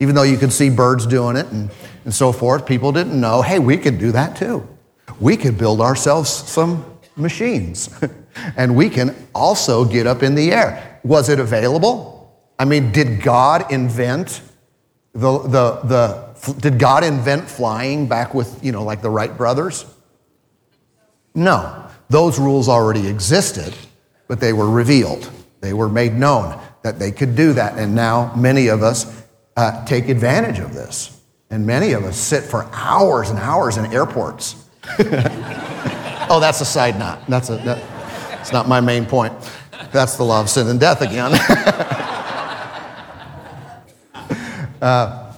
Even 0.00 0.16
though 0.16 0.24
you 0.24 0.38
could 0.38 0.52
see 0.52 0.70
birds 0.70 1.06
doing 1.06 1.36
it 1.36 1.46
and, 1.46 1.70
and 2.04 2.12
so 2.12 2.32
forth, 2.32 2.66
people 2.66 2.90
didn't 2.90 3.18
know, 3.18 3.42
hey, 3.42 3.60
we 3.60 3.76
could 3.76 3.98
do 4.00 4.10
that 4.10 4.36
too. 4.36 4.66
We 5.20 5.36
could 5.36 5.58
build 5.58 5.80
ourselves 5.80 6.30
some 6.30 6.84
machines 7.16 7.90
and 8.56 8.74
we 8.74 8.88
can 8.88 9.14
also 9.34 9.84
get 9.84 10.06
up 10.06 10.22
in 10.22 10.34
the 10.34 10.52
air. 10.52 11.00
Was 11.04 11.28
it 11.28 11.38
available? 11.38 12.34
I 12.58 12.64
mean, 12.64 12.92
did 12.92 13.22
God 13.22 13.70
invent 13.70 14.42
the, 15.12 15.38
the, 15.38 15.80
the, 15.84 16.54
did 16.60 16.78
God 16.78 17.04
invent 17.04 17.48
flying 17.48 18.06
back 18.06 18.34
with, 18.34 18.64
you 18.64 18.72
know, 18.72 18.84
like 18.84 19.02
the 19.02 19.10
Wright 19.10 19.36
brothers? 19.36 19.84
No. 21.34 21.86
Those 22.08 22.38
rules 22.38 22.68
already 22.68 23.08
existed, 23.08 23.74
but 24.28 24.40
they 24.40 24.52
were 24.52 24.68
revealed. 24.68 25.30
They 25.60 25.72
were 25.72 25.88
made 25.88 26.14
known 26.14 26.60
that 26.82 26.98
they 26.98 27.12
could 27.12 27.36
do 27.36 27.52
that. 27.54 27.78
And 27.78 27.94
now 27.94 28.34
many 28.34 28.68
of 28.68 28.82
us 28.82 29.24
uh, 29.56 29.84
take 29.84 30.08
advantage 30.08 30.58
of 30.58 30.74
this. 30.74 31.20
And 31.50 31.66
many 31.66 31.92
of 31.92 32.04
us 32.04 32.16
sit 32.16 32.44
for 32.44 32.68
hours 32.72 33.30
and 33.30 33.38
hours 33.38 33.76
in 33.76 33.92
airports. 33.92 34.64
oh, 36.30 36.38
that's 36.40 36.60
a 36.60 36.64
side 36.64 36.98
note. 36.98 37.18
That's 37.28 37.50
a, 37.50 37.56
that, 37.58 37.78
that's 38.30 38.52
not 38.52 38.68
my 38.68 38.80
main 38.80 39.06
point. 39.06 39.32
That's 39.92 40.16
the 40.16 40.24
law 40.24 40.40
of 40.40 40.48
sin 40.48 40.68
and 40.68 40.80
death 40.80 41.02
again. 41.02 41.32
Uh, 44.80 45.34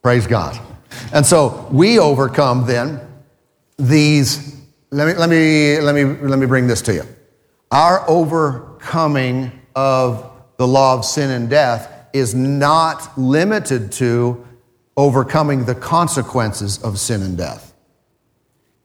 praise 0.00 0.26
God. 0.28 0.58
And 1.12 1.26
so 1.26 1.68
we 1.72 1.98
overcome 1.98 2.66
then 2.66 3.00
these. 3.78 4.62
Let 4.90 5.08
me, 5.08 5.14
let, 5.14 5.28
me, 5.28 5.80
let, 5.80 5.94
me, 5.94 6.04
let 6.04 6.38
me 6.38 6.46
bring 6.46 6.68
this 6.68 6.80
to 6.82 6.94
you. 6.94 7.02
Our 7.72 8.08
overcoming 8.08 9.50
of 9.74 10.30
the 10.56 10.68
law 10.68 10.94
of 10.94 11.04
sin 11.04 11.30
and 11.30 11.50
death 11.50 11.90
is 12.12 12.32
not 12.32 13.18
limited 13.18 13.90
to 13.92 14.46
overcoming 14.96 15.64
the 15.64 15.74
consequences 15.74 16.80
of 16.84 17.00
sin 17.00 17.22
and 17.22 17.36
death. 17.36 17.73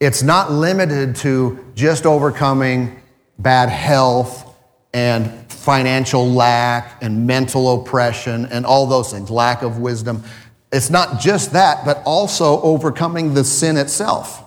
It's 0.00 0.22
not 0.22 0.50
limited 0.50 1.14
to 1.16 1.64
just 1.74 2.06
overcoming 2.06 3.00
bad 3.38 3.68
health 3.68 4.46
and 4.94 5.30
financial 5.52 6.26
lack 6.26 7.02
and 7.02 7.26
mental 7.26 7.80
oppression 7.80 8.46
and 8.46 8.64
all 8.64 8.86
those 8.86 9.12
things, 9.12 9.30
lack 9.30 9.60
of 9.62 9.78
wisdom. 9.78 10.24
It's 10.72 10.88
not 10.88 11.20
just 11.20 11.52
that, 11.52 11.84
but 11.84 12.02
also 12.06 12.62
overcoming 12.62 13.34
the 13.34 13.44
sin 13.44 13.76
itself. 13.76 14.42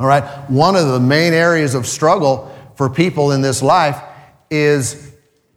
All 0.00 0.08
right? 0.08 0.24
One 0.50 0.74
of 0.74 0.88
the 0.88 1.00
main 1.00 1.32
areas 1.32 1.74
of 1.74 1.86
struggle 1.86 2.52
for 2.76 2.90
people 2.90 3.30
in 3.30 3.42
this 3.42 3.62
life 3.62 4.00
is 4.50 5.12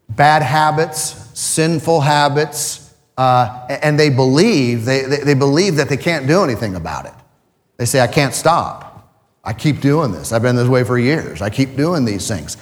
bad 0.10 0.44
habits, 0.44 1.00
sinful 1.34 2.02
habits, 2.02 2.94
uh, 3.18 3.66
and 3.70 4.00
they 4.00 4.10
believe, 4.10 4.86
they, 4.86 5.02
they, 5.02 5.18
they 5.18 5.34
believe 5.34 5.78
that 5.78 5.90
they 5.90 5.98
can't 5.98 6.28
do 6.28 6.44
anything 6.44 6.76
about 6.76 7.08
it. 7.08 7.14
They 7.78 7.86
say, 7.86 8.00
I 8.00 8.08
can't 8.08 8.34
stop. 8.34 8.87
I 9.48 9.54
keep 9.54 9.80
doing 9.80 10.12
this. 10.12 10.34
I've 10.34 10.42
been 10.42 10.58
this 10.58 10.68
way 10.68 10.84
for 10.84 11.00
years. 11.00 11.42
I 11.42 11.50
keep 11.50 11.78
doing 11.78 12.04
these 12.04 12.28
things. 12.28 12.58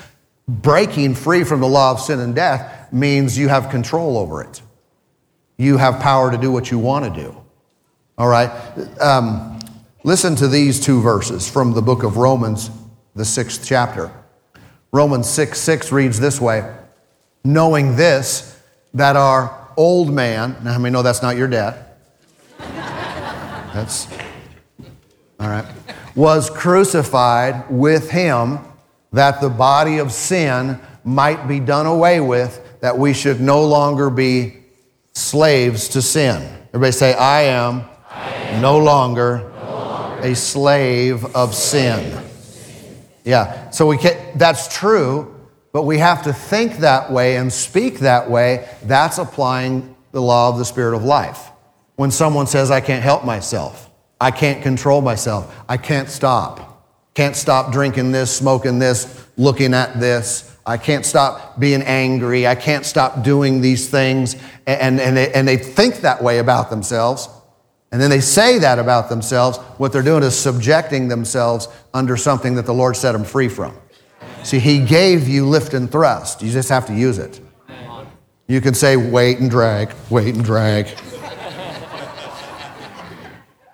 Breaking 0.47 1.15
free 1.15 1.43
from 1.43 1.59
the 1.59 1.67
law 1.67 1.89
of 1.89 1.99
sin 1.99 2.19
and 2.19 2.35
death 2.35 2.93
means 2.93 3.35
you 3.35 3.47
have 3.47 3.71
control 3.71 4.19
over 4.19 4.43
it. 4.43 4.61
You 5.57 5.77
have 5.77 5.99
power 5.99 6.29
to 6.29 6.37
do 6.37 6.51
what 6.51 6.69
you 6.69 6.77
want 6.77 7.11
to 7.11 7.21
do. 7.23 7.35
All 8.19 8.27
right? 8.27 8.51
Um, 9.01 9.59
listen 10.03 10.35
to 10.35 10.47
these 10.47 10.79
two 10.79 11.01
verses 11.01 11.49
from 11.49 11.73
the 11.73 11.81
book 11.81 12.03
of 12.03 12.17
Romans, 12.17 12.69
the 13.15 13.25
sixth 13.25 13.65
chapter. 13.65 14.11
Romans 14.91 15.27
6 15.27 15.59
6 15.59 15.91
reads 15.91 16.19
this 16.19 16.39
way 16.39 16.71
Knowing 17.43 17.95
this, 17.95 18.61
that 18.93 19.15
our 19.15 19.71
old 19.75 20.13
man, 20.13 20.55
now 20.63 20.73
how 20.73 20.77
many 20.77 20.93
know 20.93 21.01
that's 21.01 21.23
not 21.23 21.35
your 21.35 21.47
dad? 21.47 21.83
That's, 22.59 24.07
all 25.37 25.49
right, 25.49 25.65
was 26.15 26.49
crucified 26.49 27.69
with 27.69 28.09
him 28.09 28.59
that 29.11 29.41
the 29.41 29.49
body 29.49 29.97
of 29.97 30.11
sin 30.11 30.79
might 31.03 31.47
be 31.47 31.59
done 31.59 31.85
away 31.85 32.19
with, 32.19 32.61
that 32.81 32.97
we 32.97 33.13
should 33.13 33.39
no 33.39 33.65
longer 33.65 34.09
be 34.09 34.57
slaves 35.13 35.89
to 35.89 36.01
sin. 36.01 36.41
Everybody 36.69 36.91
say, 36.91 37.13
I 37.13 37.43
am, 37.43 37.85
I 38.09 38.33
am 38.33 38.61
no, 38.61 38.77
longer 38.77 39.51
no 39.63 39.75
longer 39.75 40.27
a 40.27 40.35
slave 40.35 41.23
of 41.35 41.53
sin. 41.53 42.23
Yeah, 43.23 43.69
so 43.69 43.87
we 43.87 43.97
can, 43.97 44.37
that's 44.37 44.73
true, 44.75 45.33
but 45.71 45.83
we 45.83 45.97
have 45.97 46.23
to 46.23 46.33
think 46.33 46.77
that 46.77 47.11
way 47.11 47.37
and 47.37 47.51
speak 47.51 47.99
that 47.99 48.29
way. 48.29 48.67
That's 48.83 49.17
applying 49.17 49.95
the 50.11 50.21
law 50.21 50.49
of 50.49 50.57
the 50.57 50.65
Spirit 50.65 50.95
of 50.95 51.03
life. 51.03 51.49
When 51.95 52.11
someone 52.11 52.47
says, 52.47 52.71
I 52.71 52.81
can't 52.81 53.03
help 53.03 53.25
myself, 53.25 53.84
I 54.19 54.31
can't 54.31 54.63
control 54.63 55.01
myself, 55.01 55.55
I 55.67 55.77
can't 55.77 56.09
stop. 56.09 56.75
Can't 57.15 57.35
stop 57.35 57.71
drinking 57.71 58.11
this, 58.11 58.35
smoking 58.35 58.77
this, 58.77 59.25
looking 59.37 59.73
at 59.73 60.01
this. 60.01 60.53
I 60.65 60.77
can't 60.77 61.05
stop 61.05 61.57
being 61.57 61.81
angry. 61.81 62.45
I 62.45 62.55
can't 62.55 62.85
stop 62.85 63.23
doing 63.23 63.61
these 63.61 63.89
things. 63.89 64.35
And, 64.67 64.99
and, 64.99 65.15
they, 65.15 65.31
and 65.31 65.47
they 65.47 65.55
think 65.55 66.01
that 66.01 66.21
way 66.21 66.39
about 66.39 66.69
themselves. 66.69 67.29
And 67.93 68.01
then 68.01 68.09
they 68.09 68.19
say 68.19 68.59
that 68.59 68.79
about 68.79 69.07
themselves. 69.07 69.59
What 69.77 69.93
they're 69.93 70.01
doing 70.01 70.23
is 70.23 70.37
subjecting 70.37 71.07
themselves 71.07 71.69
under 71.93 72.17
something 72.17 72.55
that 72.55 72.65
the 72.65 72.73
Lord 72.73 72.97
set 72.97 73.13
them 73.13 73.23
free 73.23 73.47
from. 73.47 73.77
See, 74.43 74.59
He 74.59 74.79
gave 74.79 75.29
you 75.29 75.47
lift 75.47 75.73
and 75.73 75.89
thrust. 75.89 76.41
You 76.41 76.51
just 76.51 76.67
have 76.67 76.85
to 76.87 76.93
use 76.93 77.17
it. 77.17 77.39
You 78.47 78.59
can 78.59 78.73
say, 78.73 78.97
weight 78.97 79.39
and 79.39 79.49
drag, 79.49 79.93
weight 80.09 80.35
and 80.35 80.43
drag. 80.43 80.87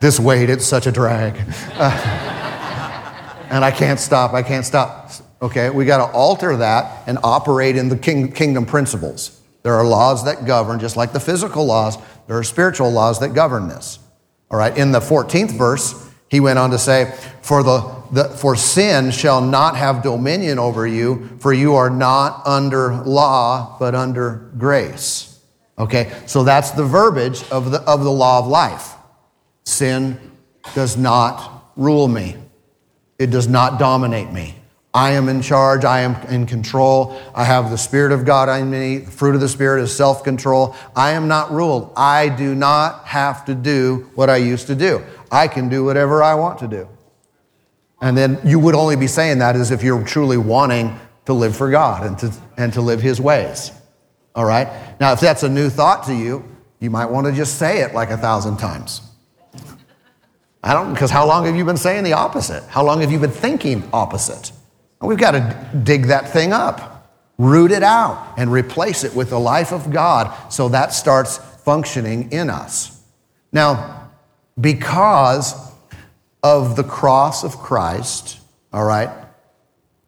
This 0.02 0.20
weight, 0.20 0.50
it's 0.50 0.66
such 0.66 0.88
a 0.88 0.92
drag. 0.92 1.40
Uh, 1.76 3.48
and 3.50 3.64
I 3.64 3.72
can't 3.72 4.00
stop, 4.00 4.34
I 4.34 4.42
can't 4.42 4.66
stop. 4.66 5.12
Okay, 5.42 5.70
we 5.70 5.86
got 5.86 6.06
to 6.06 6.14
alter 6.14 6.58
that 6.58 7.08
and 7.08 7.18
operate 7.24 7.76
in 7.76 7.88
the 7.88 7.98
king, 7.98 8.32
kingdom 8.32 8.66
principles. 8.66 9.40
There 9.64 9.76
are 9.76 9.86
laws 9.86 10.26
that 10.26 10.46
govern, 10.46 10.80
just 10.80 10.98
like 10.98 11.14
the 11.14 11.20
physical 11.20 11.66
laws, 11.66 11.98
there 12.28 12.38
are 12.38 12.44
spiritual 12.44 12.92
laws 12.92 13.20
that 13.20 13.30
govern 13.30 13.68
this. 13.68 14.00
All 14.50 14.58
right, 14.58 14.76
in 14.76 14.92
the 14.92 15.00
14th 15.00 15.58
verse, 15.58 16.10
he 16.30 16.40
went 16.40 16.58
on 16.58 16.72
to 16.72 16.80
say, 16.80 17.14
For, 17.42 17.62
the, 17.62 17.96
the, 18.12 18.24
for 18.26 18.56
sin 18.56 19.12
shall 19.12 19.42
not 19.42 19.78
have 19.78 20.02
dominion 20.02 20.58
over 20.58 20.88
you, 20.88 21.38
for 21.40 21.54
you 21.54 21.76
are 21.76 21.90
not 21.90 22.42
under 22.48 23.04
law, 23.04 23.78
but 23.80 23.94
under 23.94 24.52
grace. 24.58 25.40
Okay, 25.78 26.12
so 26.26 26.44
that's 26.44 26.72
the 26.72 26.86
verbiage 26.86 27.44
of 27.50 27.72
the, 27.72 27.82
of 27.82 28.04
the 28.04 28.12
law 28.12 28.40
of 28.40 28.48
life. 28.48 28.96
Sin 29.64 30.20
does 30.76 30.98
not 30.98 31.72
rule 31.76 32.08
me. 32.08 32.38
It 33.20 33.32
does 33.32 33.48
not 33.48 33.80
dominate 33.80 34.32
me. 34.32 34.56
I 34.94 35.12
am 35.12 35.30
in 35.30 35.42
charge. 35.42 35.86
I 35.86 36.02
am 36.02 36.16
in 36.28 36.46
control. 36.46 37.18
I 37.34 37.46
have 37.46 37.70
the 37.70 37.78
Spirit 37.78 38.12
of 38.12 38.26
God 38.26 38.50
in 38.50 38.70
me. 38.70 38.98
The 39.00 39.12
fruit 39.12 39.36
of 39.36 39.42
the 39.42 39.48
Spirit 39.48 39.82
is 39.82 39.96
self 39.96 40.24
control. 40.24 40.76
I 40.96 41.12
am 41.12 41.28
not 41.28 41.52
ruled. 41.52 41.94
I 41.96 42.30
do 42.30 42.56
not 42.56 43.06
have 43.06 43.46
to 43.46 43.56
do 43.56 44.10
what 44.16 44.30
I 44.30 44.38
used 44.38 44.68
to 44.68 44.76
do. 44.76 45.02
I 45.32 45.48
can 45.48 45.70
do 45.70 45.86
whatever 45.86 46.22
I 46.22 46.36
want 46.36 46.60
to 46.60 46.68
do. 46.68 46.90
And 48.02 48.18
then 48.18 48.40
you 48.44 48.60
would 48.60 48.76
only 48.76 48.96
be 48.98 49.08
saying 49.08 49.40
that 49.40 49.56
as 49.56 49.72
if 49.72 49.82
you're 49.84 50.04
truly 50.04 50.38
wanting 50.38 51.00
to 51.26 51.34
live 51.34 51.56
for 51.56 51.70
God 51.70 52.06
and 52.06 52.18
to, 52.20 52.34
and 52.58 52.74
to 52.74 52.82
live 52.82 53.02
His 53.02 53.22
ways. 53.22 53.72
All 54.36 54.46
right? 54.46 54.68
Now, 55.00 55.14
if 55.14 55.20
that's 55.20 55.44
a 55.44 55.50
new 55.50 55.70
thought 55.70 56.06
to 56.08 56.16
you, 56.16 56.44
you 56.80 56.90
might 56.90 57.06
want 57.06 57.28
to 57.28 57.34
just 57.34 57.60
say 57.60 57.82
it 57.82 57.94
like 57.94 58.10
a 58.10 58.18
thousand 58.18 58.58
times. 58.58 59.02
I 60.64 60.74
don't, 60.74 60.94
because 60.94 61.10
how 61.10 61.26
long 61.26 61.46
have 61.46 61.56
you 61.56 61.66
been 61.66 61.78
saying 61.78 62.04
the 62.04 62.14
opposite? 62.14 62.64
How 62.66 62.84
long 62.84 63.02
have 63.02 63.12
you 63.12 63.20
been 63.20 63.32
thinking 63.32 63.88
opposite? 63.92 64.52
we've 65.02 65.18
got 65.18 65.32
to 65.32 65.82
dig 65.84 66.06
that 66.06 66.30
thing 66.30 66.54
up, 66.54 67.12
root 67.40 67.72
it 67.72 67.82
out, 67.82 68.36
and 68.38 68.52
replace 68.52 69.04
it 69.04 69.16
with 69.16 69.32
the 69.32 69.40
life 69.40 69.72
of 69.72 69.92
God 69.92 70.54
so 70.54 70.70
that 70.70 70.94
starts 70.94 71.40
functioning 71.64 72.32
in 72.32 72.52
us. 72.52 73.02
Now, 73.52 74.10
because 74.60 75.56
of 76.44 76.76
the 76.76 76.84
cross 76.84 77.44
of 77.44 77.58
Christ, 77.58 78.40
all 78.72 78.86
right, 78.86 79.10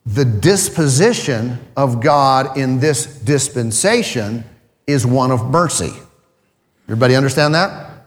the 0.05 0.25
disposition 0.25 1.59
of 1.77 2.01
God 2.01 2.57
in 2.57 2.79
this 2.79 3.05
dispensation 3.05 4.43
is 4.85 5.05
one 5.05 5.31
of 5.31 5.49
mercy. 5.49 5.93
Everybody 6.85 7.15
understand 7.15 7.55
that? 7.55 8.05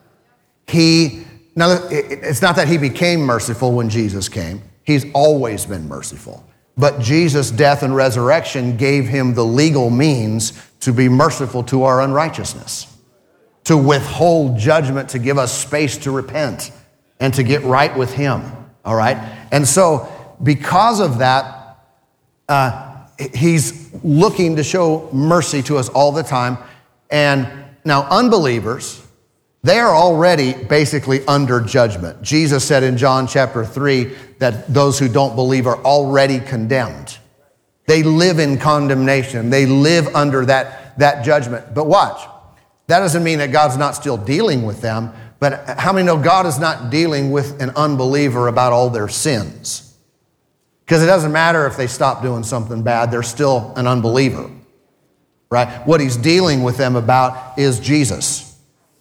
He, 0.66 1.24
now, 1.56 1.88
it's 1.90 2.42
not 2.42 2.56
that 2.56 2.68
he 2.68 2.76
became 2.76 3.20
merciful 3.20 3.72
when 3.72 3.88
Jesus 3.88 4.28
came, 4.28 4.62
he's 4.84 5.06
always 5.14 5.64
been 5.64 5.88
merciful. 5.88 6.46
But 6.76 7.00
Jesus' 7.00 7.50
death 7.50 7.82
and 7.82 7.96
resurrection 7.96 8.76
gave 8.76 9.08
him 9.08 9.32
the 9.32 9.44
legal 9.44 9.88
means 9.88 10.52
to 10.80 10.92
be 10.92 11.08
merciful 11.08 11.62
to 11.64 11.84
our 11.84 12.02
unrighteousness, 12.02 12.94
to 13.64 13.78
withhold 13.78 14.58
judgment, 14.58 15.08
to 15.10 15.18
give 15.18 15.38
us 15.38 15.58
space 15.58 15.96
to 15.98 16.10
repent 16.10 16.70
and 17.18 17.32
to 17.32 17.42
get 17.42 17.62
right 17.62 17.96
with 17.96 18.12
him. 18.12 18.42
All 18.84 18.94
right? 18.94 19.16
And 19.50 19.66
so, 19.66 20.12
because 20.42 21.00
of 21.00 21.18
that, 21.18 21.78
uh, 22.50 23.06
he's 23.34 23.90
looking 24.04 24.56
to 24.56 24.62
show 24.62 25.08
mercy 25.10 25.62
to 25.62 25.78
us 25.78 25.88
all 25.88 26.12
the 26.12 26.22
time. 26.22 26.58
And 27.10 27.48
now, 27.86 28.02
unbelievers, 28.10 29.05
they 29.66 29.80
are 29.80 29.96
already 29.96 30.52
basically 30.52 31.26
under 31.26 31.60
judgment. 31.60 32.22
Jesus 32.22 32.64
said 32.64 32.84
in 32.84 32.96
John 32.96 33.26
chapter 33.26 33.64
3 33.64 34.04
that 34.38 34.72
those 34.72 34.96
who 34.96 35.08
don't 35.08 35.34
believe 35.34 35.66
are 35.66 35.82
already 35.82 36.38
condemned. 36.38 37.18
They 37.86 38.04
live 38.04 38.38
in 38.38 38.58
condemnation, 38.58 39.50
they 39.50 39.66
live 39.66 40.06
under 40.14 40.46
that, 40.46 40.96
that 41.00 41.24
judgment. 41.24 41.74
But 41.74 41.88
watch, 41.88 42.24
that 42.86 43.00
doesn't 43.00 43.24
mean 43.24 43.40
that 43.40 43.50
God's 43.50 43.76
not 43.76 43.96
still 43.96 44.16
dealing 44.16 44.62
with 44.62 44.80
them. 44.82 45.12
But 45.40 45.80
how 45.80 45.92
many 45.92 46.06
know 46.06 46.16
God 46.16 46.46
is 46.46 46.60
not 46.60 46.90
dealing 46.90 47.32
with 47.32 47.60
an 47.60 47.70
unbeliever 47.70 48.46
about 48.46 48.72
all 48.72 48.88
their 48.88 49.08
sins? 49.08 49.96
Because 50.84 51.02
it 51.02 51.06
doesn't 51.06 51.32
matter 51.32 51.66
if 51.66 51.76
they 51.76 51.88
stop 51.88 52.22
doing 52.22 52.44
something 52.44 52.84
bad, 52.84 53.10
they're 53.10 53.24
still 53.24 53.72
an 53.76 53.88
unbeliever, 53.88 54.48
right? 55.50 55.84
What 55.88 56.00
he's 56.00 56.16
dealing 56.16 56.62
with 56.62 56.76
them 56.76 56.94
about 56.94 57.58
is 57.58 57.80
Jesus 57.80 58.46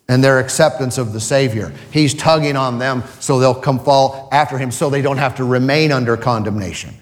and 0.08 0.24
their 0.24 0.40
acceptance 0.40 0.98
of 0.98 1.14
the 1.14 1.20
Savior. 1.20 1.74
He's 1.92 2.14
tugging 2.14 2.56
on 2.56 2.78
them 2.78 3.04
so 3.20 3.40
they'll 3.40 3.56
come 3.56 3.80
fall 3.80 4.30
after 4.32 4.58
him 4.58 4.72
so 4.72 4.90
they 4.90 5.02
don't 5.02 5.18
have 5.18 5.36
to 5.36 5.44
remain 5.44 5.92
under 5.92 6.16
condemnation. 6.16 6.94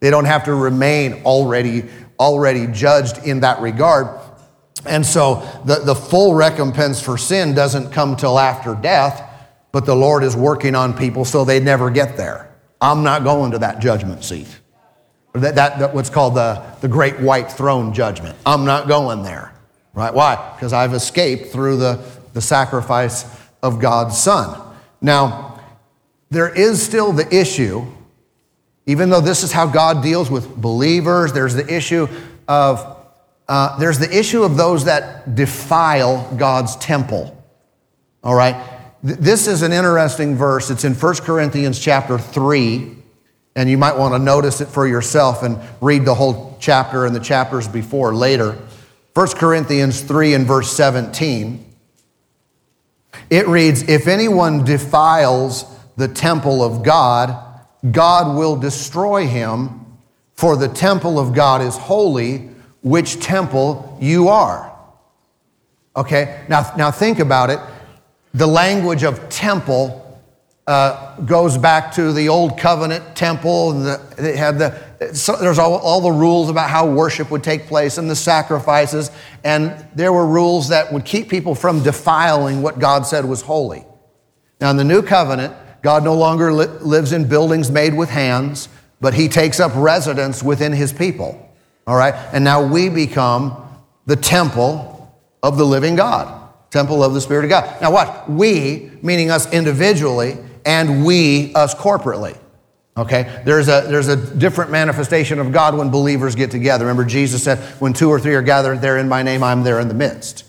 They 0.00 0.10
don't 0.10 0.26
have 0.26 0.44
to 0.44 0.54
remain 0.54 1.22
already, 1.24 1.84
already 2.18 2.66
judged 2.66 3.18
in 3.24 3.40
that 3.40 3.60
regard. 3.60 4.20
And 4.86 5.04
so 5.04 5.36
the, 5.64 5.76
the 5.76 5.94
full 5.94 6.34
recompense 6.34 7.00
for 7.00 7.16
sin 7.16 7.54
doesn't 7.54 7.90
come 7.90 8.16
till 8.16 8.38
after 8.38 8.74
death, 8.74 9.30
but 9.72 9.86
the 9.86 9.96
Lord 9.96 10.22
is 10.22 10.36
working 10.36 10.74
on 10.74 10.96
people 10.96 11.24
so 11.24 11.44
they 11.44 11.58
never 11.58 11.90
get 11.90 12.16
there. 12.16 12.54
I'm 12.80 13.02
not 13.02 13.24
going 13.24 13.52
to 13.52 13.58
that 13.60 13.80
judgment 13.80 14.22
seat. 14.22 14.46
That, 15.32 15.56
that, 15.56 15.78
that 15.80 15.94
what's 15.94 16.10
called 16.10 16.34
the, 16.34 16.62
the 16.80 16.86
great 16.86 17.18
white 17.18 17.50
throne 17.50 17.92
judgment. 17.92 18.36
I'm 18.46 18.64
not 18.64 18.86
going 18.86 19.22
there. 19.22 19.52
Right? 19.94 20.12
Why? 20.12 20.52
Because 20.54 20.72
I've 20.72 20.92
escaped 20.92 21.50
through 21.50 21.78
the, 21.78 22.04
the 22.34 22.42
sacrifice 22.42 23.24
of 23.62 23.80
God's 23.80 24.18
Son. 24.18 24.60
Now, 25.00 25.60
there 26.30 26.52
is 26.52 26.82
still 26.82 27.12
the 27.12 27.32
issue, 27.34 27.86
even 28.86 29.08
though 29.08 29.20
this 29.20 29.42
is 29.42 29.52
how 29.52 29.66
God 29.66 30.02
deals 30.02 30.30
with 30.30 30.54
believers, 30.54 31.32
there's 31.32 31.54
the 31.54 31.74
issue 31.74 32.06
of 32.46 32.90
uh, 33.46 33.78
there's 33.78 33.98
the 33.98 34.18
issue 34.18 34.42
of 34.42 34.56
those 34.56 34.86
that 34.86 35.34
defile 35.34 36.34
God's 36.36 36.76
temple. 36.76 37.42
All 38.22 38.34
right? 38.34 38.56
This 39.02 39.46
is 39.46 39.60
an 39.60 39.70
interesting 39.70 40.34
verse. 40.34 40.70
It's 40.70 40.84
in 40.84 40.94
1 40.94 41.14
Corinthians 41.16 41.78
chapter 41.78 42.18
3, 42.18 42.96
and 43.54 43.68
you 43.68 43.76
might 43.76 43.98
want 43.98 44.14
to 44.14 44.18
notice 44.18 44.62
it 44.62 44.68
for 44.68 44.86
yourself 44.88 45.42
and 45.42 45.58
read 45.82 46.06
the 46.06 46.14
whole 46.14 46.56
chapter 46.58 47.04
and 47.04 47.14
the 47.14 47.20
chapters 47.20 47.68
before 47.68 48.14
later. 48.14 48.58
1 49.12 49.28
Corinthians 49.36 50.00
3 50.00 50.32
and 50.32 50.46
verse 50.46 50.72
17. 50.72 51.73
It 53.30 53.48
reads, 53.48 53.82
If 53.82 54.06
anyone 54.06 54.64
defiles 54.64 55.64
the 55.96 56.08
temple 56.08 56.62
of 56.62 56.82
God, 56.82 57.36
God 57.90 58.36
will 58.36 58.56
destroy 58.56 59.26
him, 59.26 59.80
for 60.34 60.56
the 60.56 60.68
temple 60.68 61.18
of 61.18 61.34
God 61.34 61.62
is 61.62 61.76
holy 61.76 62.50
which 62.82 63.20
temple 63.20 63.96
you 64.00 64.28
are. 64.28 64.72
Okay, 65.96 66.44
now, 66.48 66.72
now 66.76 66.90
think 66.90 67.18
about 67.18 67.50
it. 67.50 67.60
The 68.34 68.46
language 68.46 69.04
of 69.04 69.28
temple 69.28 70.00
uh, 70.66 71.20
goes 71.20 71.56
back 71.56 71.92
to 71.92 72.12
the 72.12 72.28
old 72.28 72.58
covenant 72.58 73.14
temple. 73.14 73.72
The, 73.72 74.00
they 74.16 74.36
had 74.36 74.58
the, 74.58 74.80
so 75.12 75.36
there's 75.36 75.58
all, 75.58 75.76
all 75.76 76.00
the 76.00 76.10
rules 76.10 76.48
about 76.48 76.70
how 76.70 76.86
worship 76.86 77.30
would 77.30 77.42
take 77.42 77.66
place 77.66 77.98
and 77.98 78.08
the 78.08 78.16
sacrifices. 78.16 79.10
And 79.42 79.86
there 79.94 80.12
were 80.12 80.26
rules 80.26 80.68
that 80.68 80.92
would 80.92 81.04
keep 81.04 81.28
people 81.28 81.54
from 81.54 81.82
defiling 81.82 82.62
what 82.62 82.78
God 82.78 83.06
said 83.06 83.24
was 83.24 83.42
holy. 83.42 83.84
Now, 84.60 84.70
in 84.70 84.76
the 84.76 84.84
new 84.84 85.02
covenant, 85.02 85.54
God 85.82 86.04
no 86.04 86.14
longer 86.14 86.52
li- 86.52 86.66
lives 86.80 87.12
in 87.12 87.28
buildings 87.28 87.70
made 87.70 87.94
with 87.94 88.08
hands, 88.08 88.68
but 89.00 89.14
he 89.14 89.28
takes 89.28 89.60
up 89.60 89.72
residence 89.74 90.42
within 90.42 90.72
his 90.72 90.92
people. 90.92 91.52
All 91.86 91.96
right? 91.96 92.14
And 92.32 92.44
now 92.44 92.64
we 92.64 92.88
become 92.88 93.62
the 94.06 94.16
temple 94.16 95.14
of 95.42 95.58
the 95.58 95.64
living 95.64 95.96
God, 95.96 96.48
temple 96.70 97.04
of 97.04 97.14
the 97.14 97.20
Spirit 97.20 97.44
of 97.44 97.50
God. 97.50 97.80
Now, 97.82 97.92
what? 97.92 98.28
We, 98.30 98.90
meaning 99.02 99.30
us 99.30 99.52
individually, 99.52 100.38
and 100.64 101.04
we, 101.04 101.52
us 101.54 101.74
corporately. 101.74 102.38
Okay? 102.96 103.42
There's 103.44 103.68
a, 103.68 103.84
there's 103.88 104.08
a 104.08 104.16
different 104.16 104.70
manifestation 104.70 105.38
of 105.38 105.52
God 105.52 105.76
when 105.76 105.90
believers 105.90 106.34
get 106.34 106.50
together. 106.50 106.84
Remember, 106.84 107.04
Jesus 107.04 107.42
said, 107.42 107.58
When 107.80 107.92
two 107.92 108.08
or 108.08 108.20
three 108.20 108.34
are 108.34 108.42
gathered 108.42 108.80
there 108.80 108.98
in 108.98 109.08
my 109.08 109.22
name, 109.22 109.42
I'm 109.42 109.62
there 109.62 109.80
in 109.80 109.88
the 109.88 109.94
midst. 109.94 110.44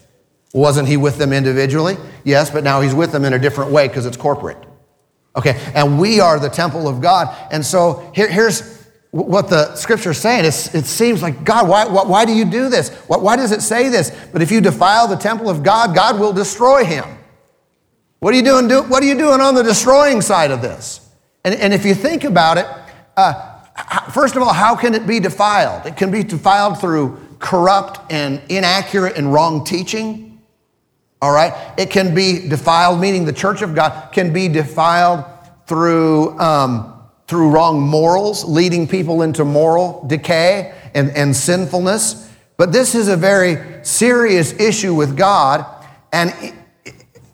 Wasn't 0.54 0.88
he 0.88 0.96
with 0.96 1.18
them 1.18 1.34
individually? 1.34 1.98
Yes, 2.24 2.50
but 2.50 2.64
now 2.64 2.82
he's 2.82 2.96
with 2.96 3.12
them 3.12 3.26
in 3.26 3.34
a 3.34 3.40
different 3.40 3.72
way 3.72 3.88
because 3.88 4.06
it's 4.06 4.18
corporate. 4.18 4.58
Okay, 5.36 5.60
and 5.74 6.00
we 6.00 6.22
are 6.22 6.40
the 6.40 6.50
temple 6.50 6.88
of 6.88 7.02
God. 7.02 7.36
And 7.52 7.66
so 7.66 8.10
here, 8.16 8.30
here's, 8.30 8.76
what 9.16 9.50
the 9.50 9.74
scripture 9.76 10.12
is 10.12 10.18
saying. 10.18 10.44
It's, 10.44 10.76
it 10.76 10.86
seems 10.86 11.22
like, 11.22 11.46
God, 11.46 11.70
why, 11.70 11.86
why, 11.86 12.04
why 12.04 12.26
do 12.26 12.34
you 12.34 12.44
do 12.44 12.68
this? 12.68 12.90
Why, 13.08 13.16
why 13.16 13.36
does 13.38 13.54
it 13.54 13.62
say 13.62 13.88
this? 13.88 14.12
But 14.34 14.42
if 14.42 14.52
you 14.52 14.60
defile 14.60 15.08
the 15.08 15.16
temple 15.16 15.50
of 15.50 15.64
God, 15.64 15.96
God 15.96 16.20
will 16.20 16.34
destroy 16.34 16.84
him. 16.84 17.06
What 18.20 18.34
are 18.34 18.38
you 18.38 18.44
doing, 18.44 18.68
do, 18.68 18.84
what 18.84 19.02
are 19.02 19.06
you 19.06 19.18
doing 19.18 19.40
on 19.40 19.56
the 19.56 19.64
destroying 19.64 20.20
side 20.20 20.52
of 20.52 20.62
this? 20.62 21.05
And, 21.46 21.56
and 21.56 21.74
if 21.74 21.86
you 21.86 21.96
think 21.96 22.26
about 22.26 22.58
it, 22.58 22.66
uh, 23.16 23.62
first 24.12 24.36
of 24.36 24.42
all, 24.42 24.52
how 24.52 24.76
can 24.76 24.94
it 24.94 25.08
be 25.08 25.22
defiled? 25.22 25.86
It 25.86 25.96
can 25.96 26.12
be 26.12 26.24
defiled 26.24 26.82
through 26.82 27.18
corrupt 27.40 28.12
and 28.12 28.42
inaccurate 28.50 29.16
and 29.16 29.32
wrong 29.32 29.64
teaching. 29.64 30.42
All 31.22 31.32
right? 31.32 31.54
It 31.78 31.90
can 31.90 32.14
be 32.14 32.50
defiled, 32.50 33.00
meaning 33.00 33.24
the 33.24 33.34
church 33.34 33.62
of 33.62 33.74
God 33.74 34.12
can 34.12 34.34
be 34.34 34.50
defiled 34.50 35.24
through. 35.66 36.38
Um, 36.38 36.92
through 37.28 37.50
wrong 37.50 37.82
morals, 37.82 38.44
leading 38.46 38.88
people 38.88 39.22
into 39.22 39.44
moral 39.44 40.06
decay 40.08 40.74
and, 40.94 41.10
and 41.12 41.36
sinfulness. 41.36 42.32
But 42.58 42.72
this 42.72 42.96
is 42.96 43.08
a 43.08 43.18
very 43.18 43.84
serious 43.84 44.54
issue 44.54 44.94
with 44.94 45.18
God. 45.18 45.66
And 46.14 46.54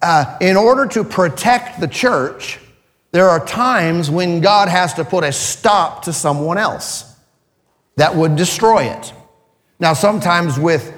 uh, 0.01 0.37
in 0.39 0.55
order 0.55 0.87
to 0.87 1.03
protect 1.03 1.79
the 1.79 1.87
church, 1.87 2.59
there 3.11 3.29
are 3.29 3.45
times 3.45 4.09
when 4.09 4.39
God 4.39 4.69
has 4.69 4.93
to 4.95 5.03
put 5.03 5.23
a 5.23 5.31
stop 5.31 6.03
to 6.03 6.13
someone 6.13 6.57
else 6.57 7.15
that 7.97 8.15
would 8.15 8.35
destroy 8.35 8.83
it. 8.83 9.13
Now, 9.79 9.93
sometimes 9.93 10.57
with, 10.57 10.93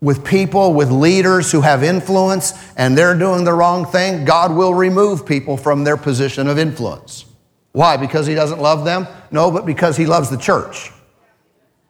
with 0.00 0.24
people, 0.24 0.74
with 0.74 0.90
leaders 0.90 1.50
who 1.50 1.62
have 1.62 1.82
influence 1.82 2.52
and 2.76 2.96
they're 2.96 3.18
doing 3.18 3.44
the 3.44 3.54
wrong 3.54 3.86
thing, 3.86 4.24
God 4.24 4.54
will 4.54 4.74
remove 4.74 5.24
people 5.24 5.56
from 5.56 5.84
their 5.84 5.96
position 5.96 6.46
of 6.46 6.58
influence. 6.58 7.24
Why? 7.72 7.96
Because 7.96 8.26
he 8.26 8.34
doesn't 8.34 8.60
love 8.60 8.84
them? 8.84 9.06
No, 9.30 9.50
but 9.50 9.64
because 9.64 9.96
he 9.96 10.06
loves 10.06 10.28
the 10.28 10.38
church. 10.38 10.90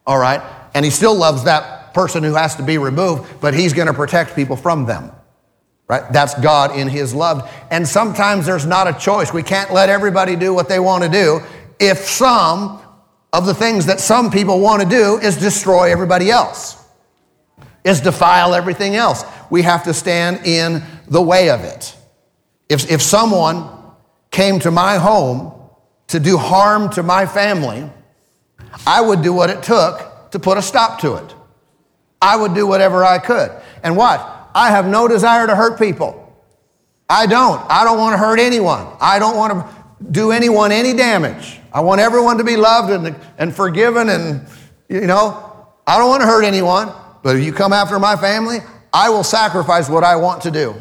All 0.06 0.18
right? 0.18 0.42
And 0.74 0.84
he 0.84 0.90
still 0.90 1.14
loves 1.14 1.44
that 1.44 1.94
person 1.94 2.22
who 2.22 2.34
has 2.34 2.54
to 2.56 2.62
be 2.62 2.78
removed, 2.78 3.40
but 3.40 3.54
he's 3.54 3.72
going 3.72 3.86
to 3.88 3.94
protect 3.94 4.36
people 4.36 4.56
from 4.56 4.84
them. 4.86 5.10
Right? 5.88 6.02
That's 6.12 6.34
God 6.40 6.76
in 6.76 6.88
his 6.88 7.14
love. 7.14 7.48
And 7.70 7.86
sometimes 7.86 8.46
there's 8.46 8.66
not 8.66 8.88
a 8.88 8.98
choice. 8.98 9.32
We 9.32 9.44
can't 9.44 9.72
let 9.72 9.88
everybody 9.88 10.34
do 10.34 10.52
what 10.52 10.68
they 10.68 10.80
want 10.80 11.04
to 11.04 11.08
do 11.08 11.40
if 11.78 11.98
some 11.98 12.80
of 13.32 13.46
the 13.46 13.54
things 13.54 13.86
that 13.86 14.00
some 14.00 14.30
people 14.30 14.60
want 14.60 14.82
to 14.82 14.88
do 14.88 15.18
is 15.18 15.36
destroy 15.36 15.92
everybody 15.92 16.30
else. 16.30 16.82
is 17.86 18.00
defile 18.00 18.52
everything 18.52 18.96
else. 18.96 19.24
We 19.48 19.62
have 19.62 19.84
to 19.84 19.94
stand 19.94 20.44
in 20.44 20.82
the 21.06 21.22
way 21.22 21.50
of 21.50 21.60
it. 21.62 21.96
If, 22.68 22.90
if 22.90 23.00
someone 23.00 23.68
came 24.32 24.58
to 24.60 24.72
my 24.72 24.96
home 24.96 25.52
to 26.08 26.18
do 26.18 26.36
harm 26.36 26.90
to 26.90 27.04
my 27.04 27.26
family, 27.26 27.88
I 28.86 29.00
would 29.00 29.22
do 29.22 29.32
what 29.32 29.50
it 29.50 29.62
took 29.62 30.32
to 30.32 30.40
put 30.40 30.58
a 30.58 30.62
stop 30.62 31.00
to 31.02 31.14
it. 31.14 31.34
I 32.20 32.36
would 32.36 32.54
do 32.54 32.66
whatever 32.66 33.04
I 33.04 33.18
could. 33.18 33.52
And 33.84 33.96
what? 33.96 34.32
I 34.56 34.70
have 34.70 34.88
no 34.88 35.06
desire 35.06 35.46
to 35.46 35.54
hurt 35.54 35.78
people. 35.78 36.34
I 37.10 37.26
don't. 37.26 37.60
I 37.70 37.84
don't 37.84 37.98
want 37.98 38.14
to 38.14 38.18
hurt 38.18 38.40
anyone. 38.40 38.86
I 39.02 39.18
don't 39.18 39.36
want 39.36 39.52
to 39.52 40.10
do 40.10 40.32
anyone 40.32 40.72
any 40.72 40.94
damage. 40.94 41.60
I 41.74 41.80
want 41.80 42.00
everyone 42.00 42.38
to 42.38 42.44
be 42.44 42.56
loved 42.56 42.90
and, 42.90 43.14
and 43.36 43.54
forgiven, 43.54 44.08
and, 44.08 44.48
you 44.88 45.02
know, 45.02 45.68
I 45.86 45.98
don't 45.98 46.08
want 46.08 46.22
to 46.22 46.26
hurt 46.26 46.42
anyone. 46.42 46.90
But 47.22 47.36
if 47.36 47.44
you 47.44 47.52
come 47.52 47.74
after 47.74 47.98
my 47.98 48.16
family, 48.16 48.60
I 48.94 49.10
will 49.10 49.24
sacrifice 49.24 49.90
what 49.90 50.04
I 50.04 50.16
want 50.16 50.40
to 50.44 50.50
do 50.50 50.74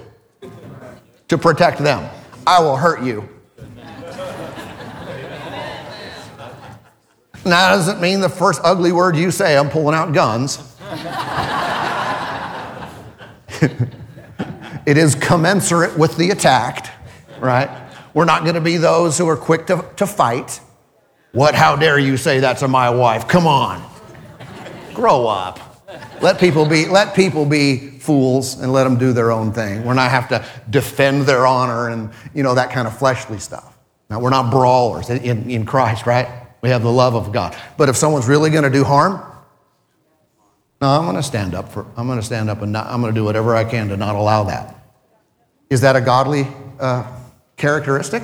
to 1.27 1.37
protect 1.37 1.79
them. 1.79 2.09
I 2.47 2.61
will 2.61 2.77
hurt 2.77 3.03
you. 3.03 3.27
Now, 7.43 7.69
that 7.69 7.75
doesn't 7.75 7.99
mean 7.99 8.21
the 8.21 8.29
first 8.29 8.61
ugly 8.63 8.93
word 8.93 9.17
you 9.17 9.31
say, 9.31 9.57
I'm 9.57 9.69
pulling 9.69 9.95
out 9.95 10.13
guns. 10.13 10.59
it 14.85 14.97
is 14.97 15.15
commensurate 15.15 15.97
with 15.97 16.17
the 16.17 16.29
attacked, 16.31 16.91
right? 17.39 17.69
We're 18.13 18.25
not 18.25 18.43
going 18.43 18.55
to 18.55 18.61
be 18.61 18.77
those 18.77 19.17
who 19.17 19.27
are 19.27 19.37
quick 19.37 19.67
to, 19.67 19.85
to 19.97 20.07
fight. 20.07 20.59
What, 21.31 21.53
how 21.53 21.75
dare 21.75 21.99
you 21.99 22.17
say 22.17 22.39
that 22.39 22.59
to 22.59 22.67
my 22.67 22.89
wife? 22.89 23.27
Come 23.27 23.45
on. 23.45 23.83
Grow 24.93 25.27
up. 25.27 25.59
Let 26.21 26.39
people 26.39 26.65
be, 26.65 26.85
let 26.87 27.13
people 27.13 27.45
be 27.45 27.89
fools 27.99 28.59
and 28.61 28.71
let 28.71 28.85
them 28.85 28.97
do 28.97 29.11
their 29.11 29.31
own 29.31 29.51
thing. 29.51 29.83
We're 29.83 29.93
not 29.95 30.11
have 30.11 30.29
to 30.29 30.45
defend 30.69 31.23
their 31.23 31.45
honor 31.45 31.89
and, 31.89 32.09
you 32.33 32.43
know, 32.43 32.55
that 32.55 32.71
kind 32.71 32.87
of 32.87 32.97
fleshly 32.97 33.39
stuff. 33.39 33.77
Now, 34.09 34.19
we're 34.19 34.29
not 34.29 34.51
brawlers 34.51 35.09
in, 35.09 35.49
in 35.49 35.65
Christ, 35.65 36.05
right? 36.05 36.29
We 36.61 36.69
have 36.69 36.83
the 36.83 36.91
love 36.91 37.15
of 37.15 37.31
God. 37.31 37.55
But 37.77 37.89
if 37.89 37.95
someone's 37.95 38.27
really 38.27 38.49
going 38.49 38.63
to 38.63 38.69
do 38.69 38.83
harm, 38.83 39.21
no, 40.81 40.89
I'm 40.89 41.03
going 41.03 41.15
to 41.15 41.23
stand 41.23 41.55
up 41.55 41.71
for, 41.71 41.85
I'm 41.95 42.07
going 42.07 42.19
to 42.19 42.25
stand 42.25 42.49
up 42.49 42.61
and 42.61 42.71
not, 42.71 42.87
I'm 42.87 43.01
going 43.01 43.13
to 43.13 43.19
do 43.19 43.23
whatever 43.23 43.55
I 43.55 43.63
can 43.63 43.87
to 43.89 43.97
not 43.97 44.15
allow 44.15 44.43
that. 44.45 44.75
Is 45.69 45.81
that 45.81 45.95
a 45.95 46.01
godly 46.01 46.47
uh, 46.79 47.09
characteristic? 47.57 48.23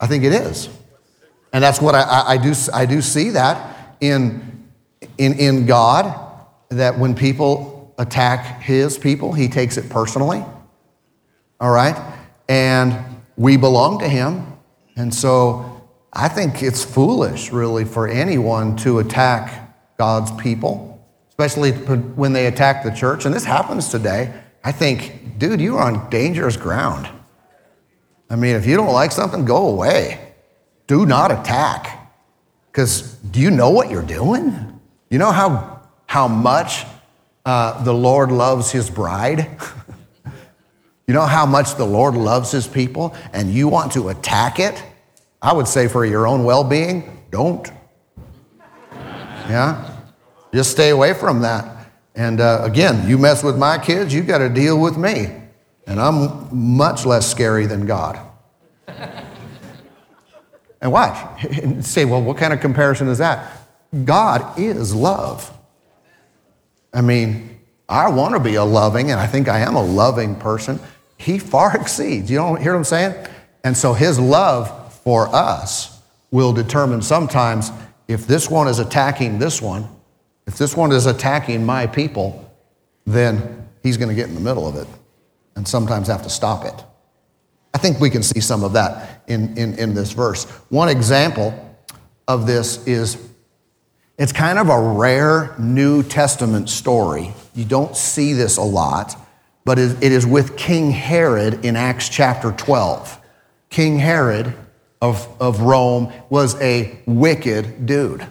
I 0.00 0.06
think 0.06 0.24
it 0.24 0.32
is. 0.32 0.68
And 1.52 1.62
that's 1.62 1.80
what 1.80 1.94
I, 1.94 2.02
I, 2.02 2.30
I, 2.32 2.36
do, 2.38 2.54
I 2.72 2.86
do 2.86 3.02
see 3.02 3.30
that 3.30 3.96
in, 4.00 4.68
in, 5.18 5.34
in 5.34 5.66
God, 5.66 6.18
that 6.70 6.98
when 6.98 7.14
people 7.14 7.94
attack 7.98 8.62
his 8.62 8.96
people, 8.96 9.32
he 9.32 9.48
takes 9.48 9.76
it 9.76 9.90
personally. 9.90 10.44
All 11.60 11.70
right? 11.70 11.96
And 12.48 12.98
we 13.36 13.56
belong 13.56 13.98
to 14.00 14.08
him. 14.08 14.46
And 14.96 15.14
so 15.14 15.88
I 16.12 16.28
think 16.28 16.62
it's 16.62 16.84
foolish, 16.84 17.52
really, 17.52 17.84
for 17.84 18.08
anyone 18.08 18.76
to 18.78 18.98
attack 18.98 19.74
God's 19.98 20.32
people, 20.32 20.91
especially 21.32 21.72
when 21.72 22.34
they 22.34 22.46
attack 22.46 22.84
the 22.84 22.90
church. 22.90 23.24
And 23.24 23.34
this 23.34 23.44
happens 23.44 23.88
today. 23.88 24.34
I 24.62 24.70
think, 24.70 25.38
dude, 25.38 25.62
you 25.62 25.78
are 25.78 25.90
on 25.90 26.10
dangerous 26.10 26.58
ground. 26.58 27.08
I 28.28 28.36
mean, 28.36 28.54
if 28.54 28.66
you 28.66 28.76
don't 28.76 28.92
like 28.92 29.12
something, 29.12 29.46
go 29.46 29.68
away. 29.68 30.34
Do 30.86 31.06
not 31.06 31.32
attack. 31.32 32.12
Because 32.70 33.14
do 33.14 33.40
you 33.40 33.50
know 33.50 33.70
what 33.70 33.90
you're 33.90 34.02
doing? 34.02 34.78
You 35.08 35.18
know 35.18 35.32
how, 35.32 35.80
how 36.04 36.28
much 36.28 36.84
uh, 37.46 37.82
the 37.82 37.94
Lord 37.94 38.30
loves 38.30 38.70
his 38.70 38.90
bride? 38.90 39.48
you 41.06 41.14
know 41.14 41.26
how 41.26 41.46
much 41.46 41.76
the 41.76 41.86
Lord 41.86 42.14
loves 42.14 42.50
his 42.50 42.66
people 42.66 43.16
and 43.32 43.50
you 43.50 43.68
want 43.68 43.92
to 43.92 44.10
attack 44.10 44.58
it? 44.58 44.82
I 45.40 45.54
would 45.54 45.66
say 45.66 45.88
for 45.88 46.04
your 46.04 46.26
own 46.26 46.44
well 46.44 46.62
being, 46.62 47.24
don't. 47.30 47.66
Yeah? 49.48 49.91
Just 50.52 50.70
stay 50.70 50.90
away 50.90 51.14
from 51.14 51.40
that. 51.40 51.90
And 52.14 52.40
uh, 52.40 52.60
again, 52.62 53.08
you 53.08 53.16
mess 53.16 53.42
with 53.42 53.56
my 53.56 53.78
kids, 53.78 54.12
you 54.12 54.22
got 54.22 54.38
to 54.38 54.48
deal 54.48 54.78
with 54.78 54.96
me. 54.96 55.28
And 55.86 56.00
I'm 56.00 56.48
much 56.52 57.06
less 57.06 57.30
scary 57.30 57.66
than 57.66 57.86
God. 57.86 58.18
and 60.80 60.92
watch. 60.92 61.44
And 61.62 61.84
say, 61.84 62.04
well, 62.04 62.22
what 62.22 62.36
kind 62.36 62.52
of 62.52 62.60
comparison 62.60 63.08
is 63.08 63.18
that? 63.18 63.50
God 64.04 64.58
is 64.58 64.94
love. 64.94 65.50
I 66.92 67.00
mean, 67.00 67.60
I 67.88 68.08
want 68.10 68.34
to 68.34 68.40
be 68.40 68.54
a 68.54 68.64
loving, 68.64 69.10
and 69.10 69.20
I 69.20 69.26
think 69.26 69.48
I 69.48 69.60
am 69.60 69.74
a 69.74 69.82
loving 69.82 70.36
person. 70.36 70.80
He 71.18 71.38
far 71.38 71.76
exceeds. 71.80 72.30
You 72.30 72.38
don't 72.38 72.60
hear 72.60 72.72
what 72.72 72.78
I'm 72.78 72.84
saying? 72.84 73.26
And 73.64 73.76
so 73.76 73.92
his 73.92 74.18
love 74.18 74.94
for 75.02 75.28
us 75.34 76.00
will 76.30 76.52
determine 76.52 77.02
sometimes 77.02 77.70
if 78.08 78.26
this 78.26 78.50
one 78.50 78.68
is 78.68 78.78
attacking 78.78 79.38
this 79.38 79.62
one, 79.62 79.88
if 80.46 80.58
this 80.58 80.76
one 80.76 80.92
is 80.92 81.06
attacking 81.06 81.64
my 81.64 81.86
people, 81.86 82.50
then 83.06 83.68
he's 83.82 83.96
going 83.96 84.08
to 84.08 84.14
get 84.14 84.28
in 84.28 84.34
the 84.34 84.40
middle 84.40 84.66
of 84.66 84.76
it 84.76 84.88
and 85.56 85.66
sometimes 85.66 86.08
have 86.08 86.22
to 86.22 86.30
stop 86.30 86.64
it. 86.64 86.84
I 87.74 87.78
think 87.78 88.00
we 88.00 88.10
can 88.10 88.22
see 88.22 88.40
some 88.40 88.64
of 88.64 88.74
that 88.74 89.22
in, 89.26 89.56
in, 89.56 89.78
in 89.78 89.94
this 89.94 90.12
verse. 90.12 90.44
One 90.68 90.88
example 90.88 91.54
of 92.28 92.46
this 92.46 92.86
is 92.86 93.16
it's 94.18 94.32
kind 94.32 94.58
of 94.58 94.68
a 94.68 94.78
rare 94.78 95.54
New 95.58 96.02
Testament 96.02 96.68
story. 96.68 97.32
You 97.54 97.64
don't 97.64 97.96
see 97.96 98.34
this 98.34 98.56
a 98.56 98.62
lot, 98.62 99.16
but 99.64 99.78
it 99.78 100.02
is 100.02 100.26
with 100.26 100.56
King 100.56 100.90
Herod 100.90 101.64
in 101.64 101.76
Acts 101.76 102.08
chapter 102.08 102.52
12. 102.52 103.18
King 103.70 103.98
Herod 103.98 104.54
of, 105.00 105.26
of 105.40 105.60
Rome 105.62 106.12
was 106.28 106.60
a 106.60 106.98
wicked 107.06 107.86
dude, 107.86 108.26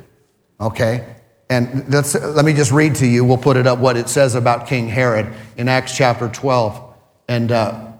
okay? 0.59 1.15
And 1.51 1.93
let 1.93 2.45
me 2.45 2.53
just 2.53 2.71
read 2.71 2.95
to 2.95 3.05
you, 3.05 3.25
we'll 3.25 3.35
put 3.35 3.57
it 3.57 3.67
up, 3.67 3.77
what 3.77 3.97
it 3.97 4.07
says 4.07 4.35
about 4.35 4.67
King 4.67 4.87
Herod 4.87 5.33
in 5.57 5.67
Acts 5.67 5.93
chapter 5.93 6.29
12 6.29 6.93
and 7.27 7.51
uh, 7.51 7.91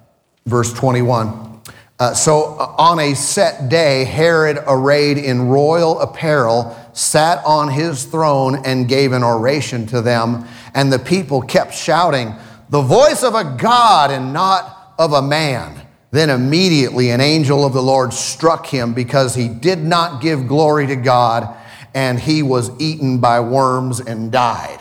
verse 0.45 0.71
21. 0.71 1.61
Uh, 1.99 2.13
so 2.13 2.55
uh, 2.57 2.73
on 2.77 3.01
a 3.01 3.13
set 3.13 3.67
day, 3.67 4.05
Herod, 4.05 4.57
arrayed 4.65 5.17
in 5.17 5.49
royal 5.49 5.99
apparel, 5.99 6.79
sat 6.93 7.43
on 7.43 7.69
his 7.69 8.05
throne 8.05 8.61
and 8.63 8.87
gave 8.87 9.11
an 9.11 9.21
oration 9.21 9.85
to 9.87 10.01
them. 10.01 10.47
And 10.73 10.89
the 10.89 10.97
people 10.97 11.41
kept 11.41 11.73
shouting, 11.73 12.33
The 12.69 12.81
voice 12.81 13.21
of 13.21 13.35
a 13.35 13.57
God 13.59 14.11
and 14.11 14.31
not 14.31 14.93
of 14.97 15.11
a 15.11 15.21
man. 15.21 15.85
Then 16.11 16.29
immediately 16.29 17.09
an 17.09 17.19
angel 17.19 17.65
of 17.65 17.73
the 17.73 17.83
Lord 17.83 18.13
struck 18.13 18.65
him 18.65 18.93
because 18.93 19.35
he 19.35 19.49
did 19.49 19.79
not 19.79 20.21
give 20.21 20.47
glory 20.47 20.87
to 20.87 20.95
God, 20.95 21.57
and 21.93 22.19
he 22.19 22.43
was 22.43 22.71
eaten 22.79 23.19
by 23.19 23.39
worms 23.39 23.99
and 23.99 24.31
died. 24.31 24.79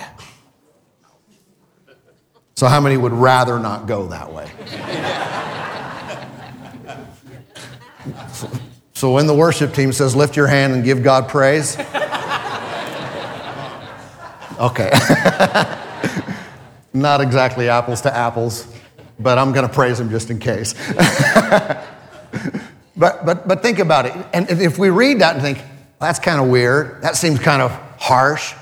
So, 2.55 2.67
how 2.67 2.81
many 2.81 2.97
would 2.97 3.13
rather 3.13 3.59
not 3.59 3.87
go 3.87 4.09
that 4.09 4.33
way? 4.33 4.51
so, 8.93 9.13
when 9.13 9.27
the 9.27 9.35
worship 9.35 9.73
team 9.73 9.93
says, 9.93 10.15
lift 10.15 10.37
your 10.37 10.47
hand 10.47 10.75
and 10.75 10.85
give 10.85 11.03
God 11.03 11.29
praise, 11.29 11.79
okay. 14.59 14.91
not 16.93 17.21
exactly 17.21 17.69
apples 17.69 18.03
to 18.03 18.15
apples, 18.15 18.67
but 19.19 19.39
I'm 19.39 19.53
going 19.53 19.67
to 19.67 19.73
praise 19.73 19.99
him 19.99 20.11
just 20.11 20.29
in 20.31 20.39
case. 20.39 20.75
but, 22.97 23.25
but, 23.25 23.49
but 23.49 23.63
think 23.63 23.79
about 23.79 24.07
it. 24.07 24.13
And 24.33 24.51
if 24.51 24.79
we 24.79 24.91
read 24.91 25.21
that 25.21 25.35
and 25.37 25.43
think, 25.43 25.65
that's 26.01 26.19
kind 26.19 26.41
of 26.41 26.49
weird, 26.49 27.03
that 27.03 27.17
seems 27.17 27.39
kind 27.39 27.63
of 27.63 27.71
harsh, 27.99 28.55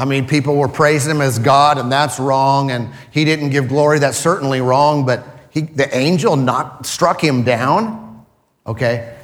I 0.00 0.06
mean, 0.06 0.26
people 0.26 0.56
were 0.56 0.68
praising 0.68 1.10
him 1.10 1.20
as 1.20 1.38
God, 1.38 1.76
and 1.76 1.92
that's 1.92 2.18
wrong, 2.18 2.70
and 2.70 2.88
he 3.10 3.26
didn't 3.26 3.50
give 3.50 3.68
glory, 3.68 3.98
that's 3.98 4.16
certainly 4.16 4.62
wrong, 4.62 5.04
but 5.04 5.26
he, 5.50 5.60
the 5.60 5.94
angel 5.94 6.36
not 6.36 6.86
struck 6.86 7.22
him 7.22 7.42
down. 7.42 8.24
Okay? 8.66 9.14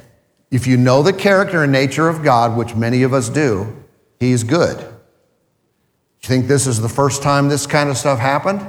If 0.51 0.67
you 0.67 0.77
know 0.77 1.01
the 1.01 1.13
character 1.13 1.63
and 1.63 1.71
nature 1.71 2.07
of 2.07 2.23
God, 2.23 2.55
which 2.55 2.75
many 2.75 3.01
of 3.01 3.11
us 3.11 3.27
do, 3.27 3.75
he's 4.19 4.43
good. 4.43 4.79
You 4.79 6.27
think 6.27 6.47
this 6.47 6.67
is 6.67 6.79
the 6.79 6.89
first 6.89 7.23
time 7.23 7.49
this 7.49 7.65
kind 7.65 7.89
of 7.89 7.97
stuff 7.97 8.19
happened? 8.19 8.61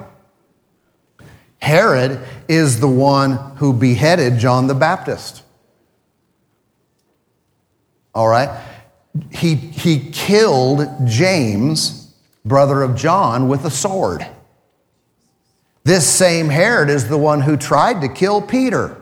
Herod 1.61 2.27
is 2.49 2.81
the 2.81 2.89
one 2.89 3.33
who 3.57 3.75
beheaded 3.75 4.39
John 4.39 4.67
the 4.67 4.75
Baptist. 4.75 5.43
All 8.15 8.29
right? 8.29 8.49
He, 9.31 9.55
he 9.55 10.11
killed 10.11 10.87
James, 11.07 12.13
brother 12.45 12.83
of 12.83 12.97
John, 12.97 13.49
with 13.49 13.65
a 13.65 13.71
sword. 13.71 14.27
This 15.85 16.07
same 16.07 16.49
Herod 16.49 16.91
is 16.91 17.09
the 17.09 17.19
one 17.19 17.41
who 17.41 17.57
tried 17.57 18.03
to 18.03 18.09
kill 18.09 18.43
Peter. 18.43 18.97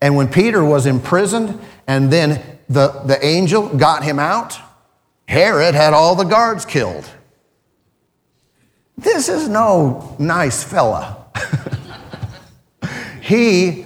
And 0.00 0.16
when 0.16 0.28
Peter 0.28 0.64
was 0.64 0.86
imprisoned 0.86 1.58
and 1.86 2.12
then 2.12 2.58
the, 2.68 2.88
the 3.04 3.18
angel 3.24 3.68
got 3.76 4.04
him 4.04 4.18
out, 4.18 4.58
Herod 5.26 5.74
had 5.74 5.92
all 5.92 6.14
the 6.14 6.24
guards 6.24 6.64
killed. 6.64 7.04
this 8.96 9.28
is 9.28 9.48
no 9.48 10.16
nice 10.18 10.62
fella. 10.62 11.26
he 13.20 13.84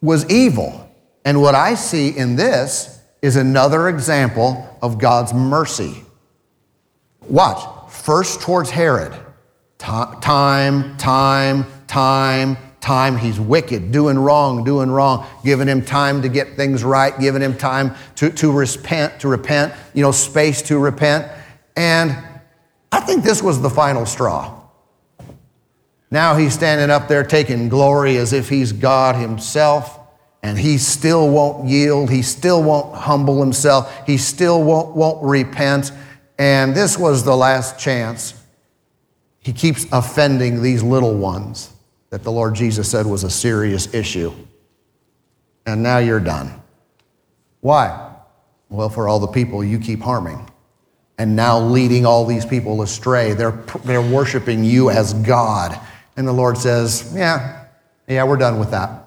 was 0.00 0.28
evil. 0.28 0.88
And 1.24 1.40
what 1.40 1.54
I 1.54 1.74
see 1.74 2.10
in 2.10 2.36
this 2.36 2.93
is 3.24 3.36
another 3.36 3.88
example 3.88 4.78
of 4.82 4.98
God's 4.98 5.32
mercy. 5.32 6.04
Watch. 7.22 7.90
First 7.90 8.42
towards 8.42 8.68
Herod. 8.68 9.14
Time, 9.78 10.20
time, 10.20 10.94
time, 11.86 12.58
time. 12.82 13.16
He's 13.16 13.40
wicked, 13.40 13.92
doing 13.92 14.18
wrong, 14.18 14.62
doing 14.62 14.90
wrong, 14.90 15.26
giving 15.42 15.68
him 15.68 15.82
time 15.82 16.20
to 16.20 16.28
get 16.28 16.54
things 16.56 16.84
right, 16.84 17.18
giving 17.18 17.40
him 17.40 17.56
time 17.56 17.94
to, 18.16 18.28
to 18.28 18.52
repent, 18.52 19.20
to 19.20 19.28
repent, 19.28 19.72
you 19.94 20.02
know, 20.02 20.12
space 20.12 20.60
to 20.60 20.78
repent. 20.78 21.26
And 21.76 22.14
I 22.92 23.00
think 23.00 23.24
this 23.24 23.42
was 23.42 23.62
the 23.62 23.70
final 23.70 24.04
straw. 24.04 24.60
Now 26.10 26.36
he's 26.36 26.52
standing 26.52 26.90
up 26.90 27.08
there 27.08 27.24
taking 27.24 27.70
glory 27.70 28.18
as 28.18 28.34
if 28.34 28.50
he's 28.50 28.72
God 28.72 29.16
himself, 29.16 29.98
and 30.44 30.58
he 30.58 30.76
still 30.76 31.30
won't 31.30 31.66
yield. 31.66 32.10
He 32.10 32.20
still 32.20 32.62
won't 32.62 32.94
humble 32.94 33.40
himself. 33.40 34.06
He 34.06 34.18
still 34.18 34.62
won't, 34.62 34.94
won't 34.94 35.24
repent. 35.24 35.90
And 36.38 36.74
this 36.74 36.98
was 36.98 37.24
the 37.24 37.34
last 37.34 37.78
chance. 37.78 38.34
He 39.40 39.54
keeps 39.54 39.86
offending 39.90 40.60
these 40.60 40.82
little 40.82 41.14
ones 41.14 41.72
that 42.10 42.24
the 42.24 42.30
Lord 42.30 42.54
Jesus 42.54 42.90
said 42.90 43.06
was 43.06 43.24
a 43.24 43.30
serious 43.30 43.94
issue. 43.94 44.34
And 45.64 45.82
now 45.82 45.96
you're 45.96 46.20
done. 46.20 46.62
Why? 47.60 48.14
Well, 48.68 48.90
for 48.90 49.08
all 49.08 49.20
the 49.20 49.26
people 49.28 49.64
you 49.64 49.78
keep 49.78 50.02
harming 50.02 50.46
and 51.16 51.34
now 51.34 51.58
leading 51.58 52.04
all 52.04 52.26
these 52.26 52.44
people 52.44 52.82
astray. 52.82 53.32
They're, 53.32 53.64
they're 53.84 54.02
worshiping 54.02 54.62
you 54.62 54.90
as 54.90 55.14
God. 55.14 55.80
And 56.18 56.28
the 56.28 56.32
Lord 56.32 56.58
says, 56.58 57.14
Yeah, 57.16 57.64
yeah, 58.06 58.24
we're 58.24 58.36
done 58.36 58.58
with 58.58 58.72
that. 58.72 59.03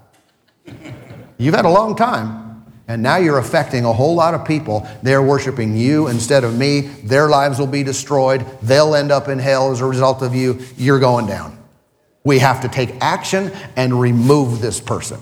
You've 1.37 1.55
had 1.55 1.65
a 1.65 1.69
long 1.69 1.95
time, 1.95 2.65
and 2.87 3.03
now 3.03 3.17
you're 3.17 3.37
affecting 3.37 3.85
a 3.85 3.93
whole 3.93 4.15
lot 4.15 4.33
of 4.33 4.45
people. 4.45 4.87
They're 5.03 5.21
worshiping 5.21 5.75
you 5.75 6.07
instead 6.07 6.43
of 6.43 6.57
me. 6.57 6.81
Their 6.81 7.27
lives 7.27 7.59
will 7.59 7.67
be 7.67 7.83
destroyed. 7.83 8.45
They'll 8.61 8.95
end 8.95 9.11
up 9.11 9.27
in 9.27 9.39
hell 9.39 9.71
as 9.71 9.81
a 9.81 9.85
result 9.85 10.21
of 10.23 10.33
you. 10.33 10.59
You're 10.77 10.99
going 10.99 11.27
down. 11.27 11.57
We 12.23 12.39
have 12.39 12.61
to 12.61 12.67
take 12.67 12.95
action 13.01 13.51
and 13.75 13.99
remove 13.99 14.61
this 14.61 14.81
person. 14.81 15.19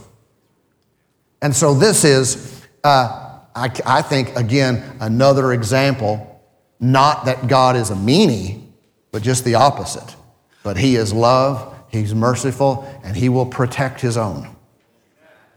And 1.41 1.55
so, 1.55 1.73
this 1.73 2.03
is, 2.03 2.65
uh, 2.83 3.39
I, 3.55 3.69
I 3.85 4.01
think, 4.01 4.35
again, 4.35 4.97
another 4.99 5.53
example, 5.53 6.41
not 6.79 7.25
that 7.25 7.47
God 7.47 7.75
is 7.75 7.89
a 7.89 7.95
meanie, 7.95 8.63
but 9.11 9.21
just 9.21 9.43
the 9.43 9.55
opposite. 9.55 10.15
But 10.63 10.77
He 10.77 10.95
is 10.95 11.13
love, 11.13 11.75
He's 11.89 12.15
merciful, 12.15 12.89
and 13.03 13.15
He 13.15 13.29
will 13.29 13.45
protect 13.45 14.01
His 14.01 14.17
own. 14.17 14.54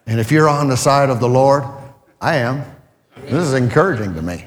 And 0.09 0.19
if 0.19 0.33
you're 0.33 0.49
on 0.49 0.69
the 0.69 0.77
side 0.77 1.11
of 1.11 1.21
the 1.21 1.29
Lord, 1.29 1.65
I 2.19 2.37
am. 2.37 2.65
This 3.25 3.45
is 3.45 3.53
encouraging 3.53 4.15
to 4.15 4.23
me 4.23 4.47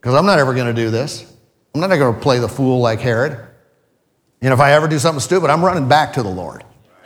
because 0.00 0.16
I'm 0.16 0.26
not 0.26 0.40
ever 0.40 0.52
going 0.52 0.66
to 0.66 0.74
do 0.74 0.90
this. 0.90 1.32
I'm 1.72 1.80
not 1.80 1.88
going 1.90 2.12
to 2.12 2.20
play 2.20 2.40
the 2.40 2.48
fool 2.48 2.80
like 2.80 2.98
Herod. 2.98 3.38
You 4.40 4.48
know, 4.48 4.54
if 4.54 4.60
I 4.60 4.72
ever 4.72 4.88
do 4.88 4.98
something 4.98 5.20
stupid, 5.20 5.48
I'm 5.48 5.64
running 5.64 5.88
back 5.88 6.14
to 6.14 6.24
the 6.24 6.28
Lord, 6.28 6.64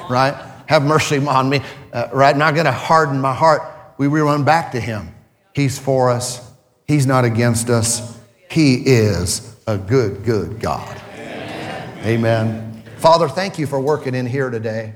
right? 0.09 0.35
Have 0.67 0.83
mercy 0.83 1.19
on 1.19 1.51
me, 1.51 1.61
uh, 1.93 2.09
right? 2.13 2.35
Not 2.35 2.55
going 2.55 2.65
to 2.65 2.73
harden 2.73 3.21
my 3.21 3.35
heart. 3.35 3.63
We 3.99 4.07
run 4.07 4.45
back 4.45 4.73
to 4.73 4.81
Him. 4.81 5.15
He's 5.55 5.79
for 5.79 6.09
us, 6.11 6.53
He's 6.89 7.07
not 7.07 7.27
against 7.27 7.69
us. 7.69 8.19
He 8.51 8.77
is 8.77 9.57
a 9.67 9.77
good, 9.77 10.25
good 10.25 10.59
God. 10.59 11.01
Amen. 11.13 12.07
Amen. 12.07 12.83
Father, 12.97 13.29
thank 13.29 13.59
you 13.59 13.67
for 13.67 13.79
working 13.79 14.15
in 14.15 14.25
here 14.25 14.49
today, 14.49 14.95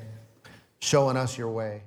showing 0.80 1.18
us 1.18 1.36
your 1.36 1.50
way. 1.50 1.82